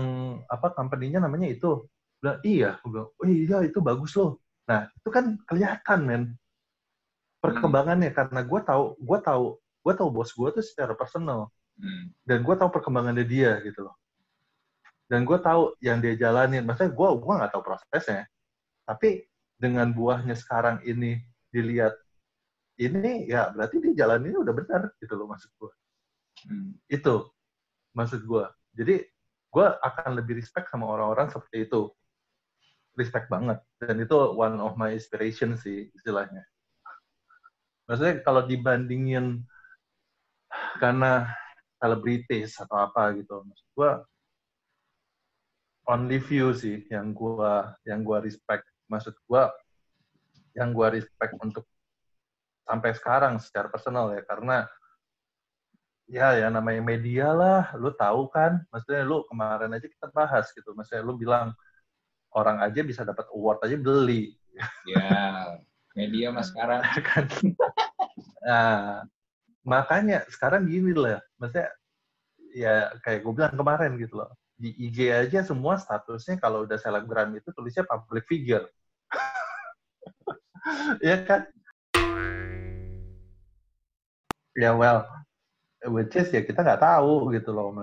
[0.50, 1.88] apa company-nya namanya itu
[2.20, 6.22] bilang iya bilang oh iya itu bagus loh nah itu kan kelihatan men
[7.42, 8.16] perkembangannya hmm.
[8.16, 12.14] karena gue tahu gue tahu gue tahu bos gue tuh secara personal hmm.
[12.22, 13.94] dan gue tahu perkembangannya dia gitu loh
[15.12, 18.24] dan gue tahu yang dia jalanin maksudnya gue gue nggak tahu prosesnya
[18.88, 19.28] tapi
[19.60, 21.20] dengan buahnya sekarang ini
[21.52, 21.92] dilihat
[22.80, 25.70] ini ya berarti dia jalaninnya udah benar gitu loh maksud gue
[26.48, 26.74] Hmm.
[26.90, 27.30] Itu
[27.94, 28.44] maksud gue.
[28.74, 28.96] Jadi
[29.52, 31.92] gue akan lebih respect sama orang-orang seperti itu.
[32.96, 33.60] Respect banget.
[33.78, 36.42] Dan itu one of my inspiration sih istilahnya.
[37.88, 39.44] Maksudnya kalau dibandingin
[40.78, 41.28] karena
[41.80, 43.90] selebritis atau apa gitu, maksud gue
[45.90, 47.54] only few sih yang gue
[47.86, 48.66] yang gue respect.
[48.86, 49.42] Maksud gue
[50.54, 51.64] yang gue respect untuk
[52.62, 54.22] sampai sekarang secara personal ya.
[54.22, 54.66] Karena
[56.06, 58.62] ya ya namanya media lah lu tahu kan?
[58.70, 60.70] Maksudnya lu kemarin aja kita bahas gitu.
[60.76, 61.50] Maksudnya lu bilang
[62.32, 64.36] orang aja bisa dapat award aja beli.
[64.86, 65.08] Ya
[65.98, 66.84] media mas sekarang.
[67.08, 67.24] Kan?
[68.44, 69.02] Nah
[69.64, 71.20] makanya sekarang gini lah.
[71.40, 71.68] Maksudnya
[72.52, 74.28] ya kayak gue bilang kemarin gitu loh
[74.62, 78.70] di IG aja semua statusnya kalau udah selebgram itu tulisnya public figure.
[81.02, 81.50] Ya kan?
[84.54, 85.02] Ya well
[85.90, 87.74] which is ya kita nggak tahu gitu loh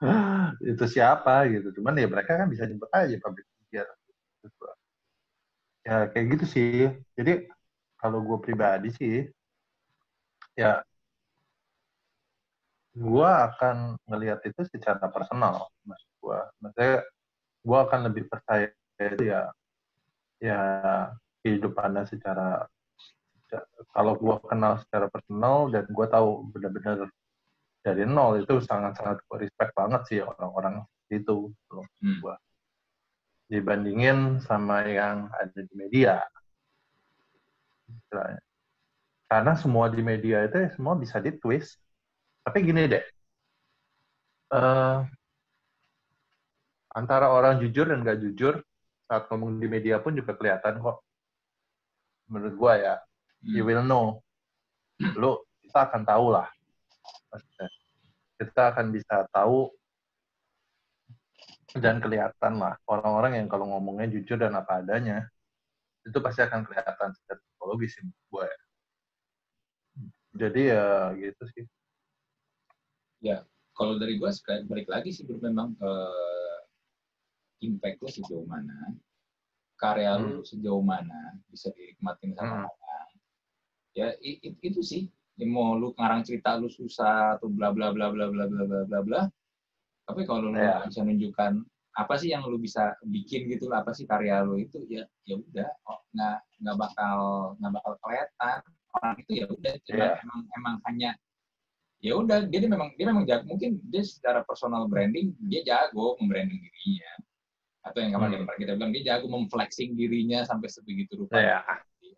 [0.72, 1.76] itu siapa gitu.
[1.76, 3.90] Cuman ya mereka kan bisa jemput aja public figure.
[5.84, 6.88] Ya kayak gitu sih.
[7.20, 7.44] Jadi
[8.00, 9.28] kalau gue pribadi sih
[10.56, 10.80] ya
[12.94, 16.94] gue akan ngelihat itu secara personal maksud gue maksudnya
[17.64, 18.70] gue akan lebih percaya
[19.02, 19.50] itu ya
[20.38, 20.60] ya
[21.42, 22.64] kehidupannya secara
[23.94, 27.10] kalau gue kenal secara personal dan gue tahu benar-benar
[27.84, 30.80] dari nol itu sangat-sangat respect banget sih orang-orang
[31.12, 32.24] itu hmm.
[32.24, 32.40] gua.
[33.44, 36.24] Dibandingin sama yang ada di media.
[39.28, 41.76] Karena semua di media itu semua bisa ditwist
[42.44, 43.04] tapi gini deh
[44.52, 45.02] uh,
[46.94, 48.60] antara orang jujur dan gak jujur
[49.08, 51.02] saat ngomong di media pun juga kelihatan kok
[52.30, 53.54] menurut gua ya hmm.
[53.56, 54.20] you will know
[55.20, 56.48] lu kita akan tahu lah
[58.38, 59.72] kita akan bisa tahu
[61.74, 65.26] dan kelihatan lah orang-orang yang kalau ngomongnya jujur dan apa adanya
[66.04, 68.58] itu pasti akan kelihatan secara psikologis sih gue ya.
[70.34, 70.86] Jadi ya
[71.16, 71.64] gitu sih.
[73.24, 73.40] Ya,
[73.72, 74.30] kalau dari gue
[74.68, 76.58] balik lagi sih memang uh,
[77.64, 78.92] impact lo sejauh mana,
[79.80, 80.38] karya hmm.
[80.38, 82.68] lo sejauh mana bisa dinikmatin sama hmm.
[82.68, 83.10] orang.
[83.96, 85.02] Ya it, it, itu sih
[85.34, 88.82] ya mau lu ngarang cerita lu susah atau bla bla bla bla bla bla bla
[88.86, 89.20] bla bla
[90.06, 90.84] tapi kalau lu yeah.
[90.86, 91.64] bisa menunjukkan
[91.94, 95.70] apa sih yang lu bisa bikin gitu apa sih karya lu itu ya ya udah
[95.90, 97.18] oh, nggak nggak bakal
[97.58, 98.58] nggak bakal kelihatan
[98.94, 100.14] orang itu ya udah yeah.
[100.22, 101.10] emang emang hanya
[102.04, 106.20] ya udah dia, dia memang dia memang jago mungkin dia secara personal branding dia jago
[106.20, 107.12] membranding dirinya
[107.80, 108.60] atau yang kemarin hmm.
[108.60, 111.64] kita bilang dia jago memflexing dirinya sampai sebegitu rupa yeah.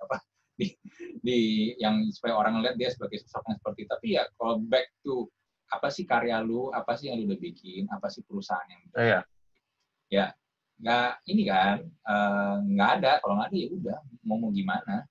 [0.03, 0.19] apa
[0.59, 0.75] di,
[1.23, 1.39] di
[1.79, 3.91] yang supaya orang lihat dia sebagai sosok yang seperti itu.
[3.95, 5.31] tapi ya kalau back to
[5.71, 8.99] apa sih karya lu apa sih yang lu udah bikin apa sih perusahaan yang udah
[9.07, 9.23] yeah.
[10.11, 10.27] ya
[10.83, 11.79] nggak ini kan
[12.11, 15.07] uh, nggak ada kalau nggak ada ya udah mau mau gimana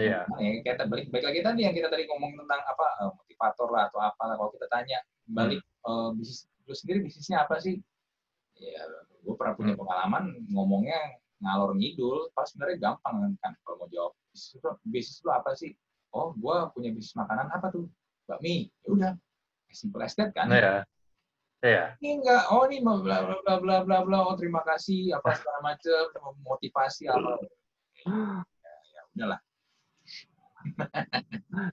[0.00, 0.24] Iya.
[0.32, 3.68] Nah, ya, kita balik balik lagi tadi yang kita tadi ngomong tentang apa uh, motivator
[3.72, 5.88] lah atau apa kalau kita tanya balik hmm.
[5.88, 7.80] uh, bisnis lu sendiri bisnisnya apa sih?
[8.60, 8.84] Ya,
[9.24, 9.80] gue pernah punya hmm.
[9.80, 11.00] pengalaman ngomongnya
[11.40, 15.72] ngalor ngidul, pas sebenarnya gampang kan kalau mau jawab bisnis lo, bisnis lo apa sih?
[16.12, 17.88] Oh, gue punya bisnis makanan apa tuh?
[18.28, 18.68] Bakmi.
[18.84, 19.12] Ya udah,
[19.72, 20.52] simple as that kan?
[20.52, 20.84] Iya.
[21.64, 21.84] Iya.
[22.04, 25.58] Ini enggak, oh ini bla bla bla bla bla bla, oh terima kasih apa segala
[25.64, 27.40] macam, motivasi apa.
[28.60, 29.40] Ya, ya udahlah.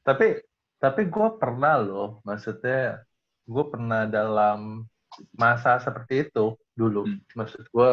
[0.08, 0.40] tapi
[0.78, 3.02] tapi gue pernah loh, maksudnya
[3.48, 4.86] gue pernah dalam
[5.34, 7.10] masa seperti itu dulu.
[7.10, 7.20] Hmm.
[7.34, 7.92] Maksud gue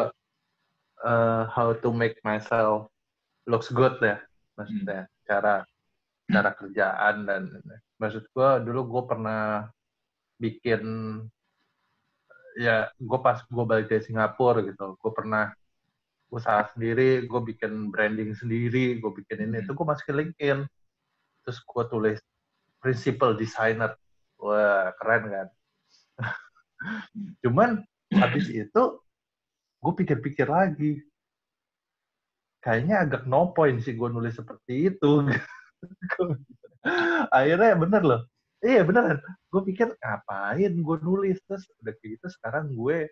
[1.05, 2.89] uh, how to make myself
[3.45, 4.17] looks good ya
[4.57, 5.13] maksudnya hmm.
[5.27, 5.55] cara
[6.25, 7.41] cara kerjaan dan
[8.01, 9.69] maksud gue dulu gue pernah
[10.41, 10.81] bikin
[12.57, 15.53] ya gue pas gue balik dari Singapura gitu gue pernah
[16.33, 19.63] usaha sendiri gue bikin branding sendiri gue bikin ini hmm.
[19.69, 20.59] itu gue masukin LinkedIn
[21.45, 22.19] terus gue tulis
[22.85, 23.97] principal designer.
[24.37, 25.47] Wah keren kan?
[27.41, 27.81] Cuman
[28.13, 28.83] habis itu
[29.81, 31.01] gue pikir-pikir lagi.
[32.61, 35.25] Kayaknya agak no point sih gue nulis seperti itu.
[37.33, 38.21] Akhirnya bener loh.
[38.61, 39.17] Iya beneran.
[39.49, 41.41] Gue pikir ngapain gue nulis?
[41.49, 43.09] Terus udah kayak gitu sekarang gue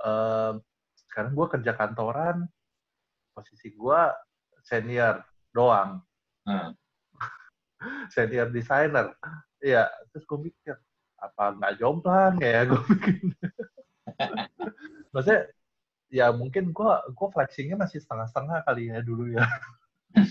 [0.00, 0.56] uh,
[1.12, 2.48] sekarang gue kerja kantoran.
[3.36, 4.00] Posisi gue
[4.64, 5.20] senior
[5.52, 6.00] doang.
[6.48, 6.72] Hmm.
[8.12, 9.14] Senior designer
[9.62, 10.76] iya terus gue mikir
[11.18, 13.32] apa nggak jomplang ya gue bikin
[15.14, 15.48] maksudnya
[16.14, 19.42] ya mungkin gue gue flexingnya masih setengah-setengah kali ya dulu ya.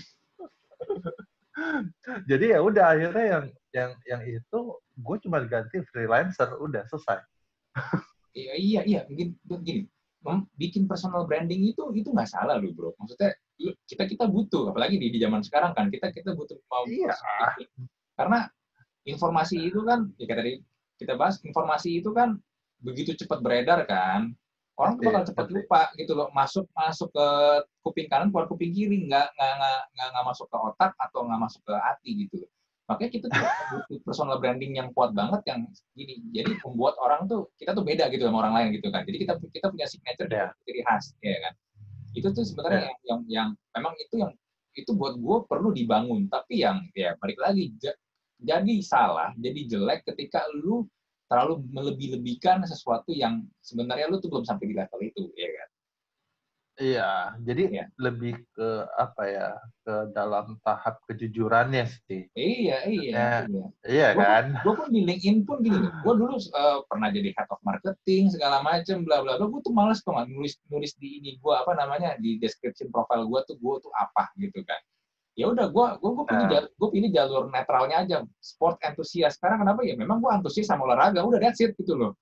[2.30, 3.44] Jadi ya udah akhirnya yang
[3.76, 4.58] yang yang itu
[4.96, 7.20] gue cuma ganti freelancer udah selesai.
[8.34, 9.86] iya iya iya mungkin begini
[10.56, 12.96] bikin personal branding itu itu nggak salah loh bro.
[12.96, 13.36] Maksudnya
[13.86, 17.14] kita kita butuh apalagi di, di zaman sekarang kan kita kita butuh mau iya.
[18.18, 18.50] karena
[19.06, 20.52] informasi itu kan ya kayak tadi
[20.98, 22.38] kita bahas informasi itu kan
[22.82, 24.34] begitu cepat beredar kan
[24.74, 27.28] orang tuh bakal yeah, cepat lupa gitu loh masuk masuk ke
[27.86, 29.54] kuping kanan keluar kuping kiri nggak nggak
[29.94, 32.42] nggak nggak masuk ke otak atau nggak masuk ke hati gitu
[32.84, 33.38] makanya kita tuh
[33.70, 38.10] butuh personal branding yang kuat banget yang gini jadi membuat orang tuh kita tuh beda
[38.10, 39.08] gitu sama orang lain gitu kan.
[39.08, 40.52] Jadi kita kita punya signature yeah.
[40.68, 41.54] ciri khas ya kan
[42.14, 42.90] itu tuh sebenarnya yeah.
[42.90, 44.32] yang, yang yang memang itu yang
[44.74, 47.74] itu buat gue perlu dibangun tapi yang ya balik lagi
[48.42, 50.86] jadi salah jadi jelek ketika lu
[51.34, 55.68] terlalu melebih-lebihkan sesuatu yang sebenarnya lu tuh belum sampai di level itu, ya kan?
[56.74, 57.86] Iya, jadi ya.
[58.02, 58.68] lebih ke
[58.98, 59.48] apa ya
[59.86, 62.26] ke dalam tahap kejujurannya sih.
[62.34, 63.10] Iya, iya.
[63.46, 64.44] Ya, iya gua, kan.
[64.66, 68.58] Gue pun di LinkedIn pun gini, gue dulu uh, pernah jadi head of marketing segala
[68.66, 72.18] macem bla bla bla gue tuh males kok nulis nulis di ini gue apa namanya
[72.18, 74.80] di description profile gue tuh gue tuh apa gitu kan
[75.34, 76.62] ya udah gue gue gue pilih Nah.
[76.66, 81.26] gue pilih jalur netralnya aja sport entusias sekarang kenapa ya memang gue antusias sama olahraga
[81.26, 82.14] udah that's it gitu loh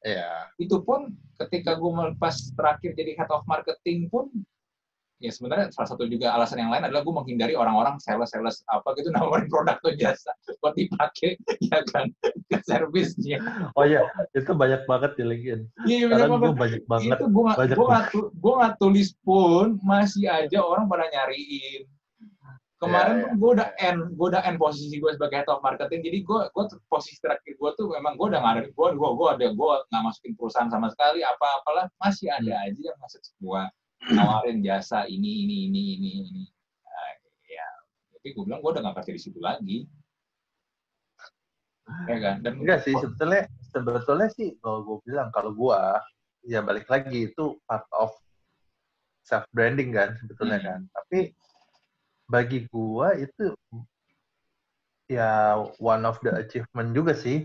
[0.00, 0.48] Iya.
[0.56, 4.32] itu pun ketika gue pas terakhir jadi head of marketing pun
[5.20, 9.12] ya sebenarnya salah satu juga alasan yang lain adalah gue menghindari orang-orang sales-sales apa gitu
[9.14, 10.32] nawarin produk atau jasa
[10.64, 12.08] buat dipakai ya kan
[12.48, 13.36] ke servisnya
[13.76, 14.00] Oh iya,
[14.32, 15.60] itu banyak banget di LinkedIn.
[15.84, 16.56] iya bener gue banget.
[16.56, 17.16] banyak banget.
[17.20, 21.84] itu gue nggak banyak gue gue nggak tulis pun masih aja orang pada nyariin
[22.80, 26.00] kemarin Iya, tuh gue udah end gue udah end posisi gue sebagai head of marketing
[26.00, 29.28] jadi gue gue posisi terakhir gue tuh memang gue udah nggak ada gue gue gue
[29.28, 32.66] ada gue nggak masukin perusahaan sama sekali apa apalah masih ada Hmm.
[32.66, 33.68] aja yang masuk semua
[34.10, 36.44] nawarin jasa ini ini ini ini ini
[36.82, 37.10] Nah,
[37.46, 37.68] ya
[38.10, 39.78] tapi gue bilang gue udah nggak kerja di situ lagi
[42.06, 45.78] ya kan dan Enggak sih, sebetulnya sebetulnya sih kalau gue bilang kalau gue
[46.46, 48.14] ya balik lagi itu part of
[49.20, 50.66] self branding kan sebetulnya Hmm.
[50.66, 50.80] kan.
[50.96, 51.34] Tapi
[52.30, 53.44] bagi gue itu
[55.10, 57.42] ya one of the achievement juga sih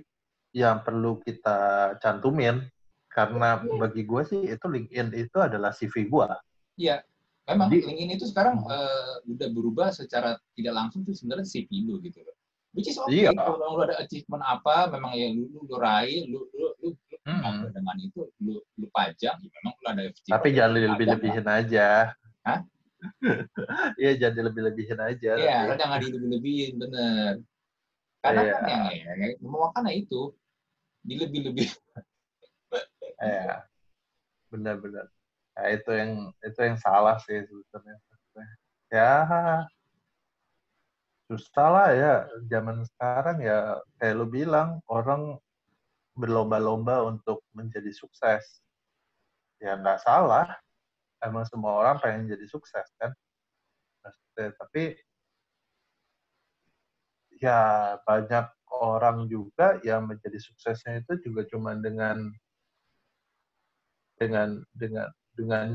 [0.54, 1.58] yang perlu kita
[2.00, 2.62] cantumin
[3.10, 6.28] karena bagi gue sih itu LinkedIn itu adalah CV gue.
[6.78, 7.02] Iya,
[7.48, 11.98] memang Jadi- LinkedIn itu sekarang eh, udah berubah secara tidak langsung tuh sebenarnya CV lu
[12.04, 12.36] gitu loh.
[12.76, 13.32] Which is okay, Iya.
[13.34, 17.14] kalau lu ada achievement apa, memang ya lu, lu, lu raih, lu, lu, lu, lu
[17.26, 17.72] Hmm.
[17.74, 20.36] dengan itu, lu, lu pajang, ya memang lu ada achievement.
[20.36, 21.88] Tapi jangan dilebih-lebihin aja.
[22.46, 22.60] Hah?
[24.02, 25.32] Iya jangan dilebih-lebihin aja.
[25.38, 25.70] Iya, tapi.
[25.74, 27.34] kan jangan dilebih-lebihin, bener.
[28.22, 28.54] Karena Iya.
[28.54, 30.22] kan yang, yang, yang makanya itu,
[31.06, 31.70] dilebih-lebih.
[33.24, 33.64] Iya.
[34.52, 35.08] Benar-benar.
[35.56, 36.12] Ya, itu yang
[36.44, 37.96] itu yang salah sih sebetulnya.
[38.92, 39.14] Ya
[41.26, 42.14] susah lah ya
[42.46, 45.42] zaman sekarang ya kayak lu bilang orang
[46.14, 48.62] berlomba-lomba untuk menjadi sukses.
[49.64, 50.60] Ya nggak salah.
[51.26, 53.10] Emang semua orang pengen jadi sukses kan.
[54.06, 54.94] Maksudnya, tapi
[57.42, 57.62] ya
[58.06, 62.32] banyak orang juga yang menjadi suksesnya itu juga cuma dengan
[64.16, 65.68] dengan dengan dengan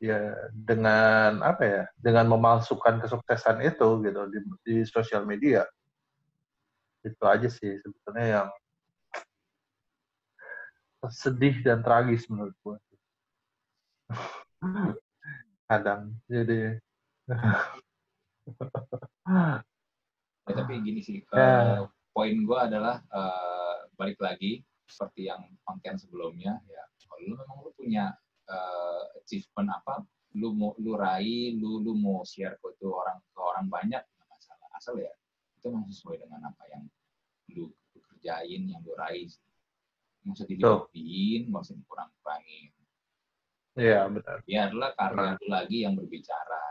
[0.00, 5.64] ya dengan apa ya dengan memalsukan kesuksesan itu gitu di, di sosial media
[7.04, 8.48] itu aja sih sebetulnya yang
[11.12, 12.76] sedih dan tragis menurut gue
[15.70, 16.78] kadang jadi
[20.44, 21.40] Ya, tapi gini sih, Ya.
[21.40, 26.84] eh, poin gue adalah eh, balik lagi seperti yang konten sebelumnya ya.
[27.08, 28.12] Kalau lu memang lu punya
[28.44, 30.04] eh, achievement apa,
[30.36, 34.28] lu mau lu raih, lu lu mau share ke itu orang ke orang banyak nggak
[34.28, 34.68] masalah.
[34.76, 35.08] Asal ya
[35.56, 36.84] itu memang sesuai dengan apa yang
[37.56, 39.32] lu, lu kerjain, yang lu raih.
[40.28, 42.68] Nggak usah dilebihin, nggak usah dikurang-kurangin.
[43.76, 44.38] Ya benar.
[44.46, 46.62] Ya adalah karya lu lagi yang berbicara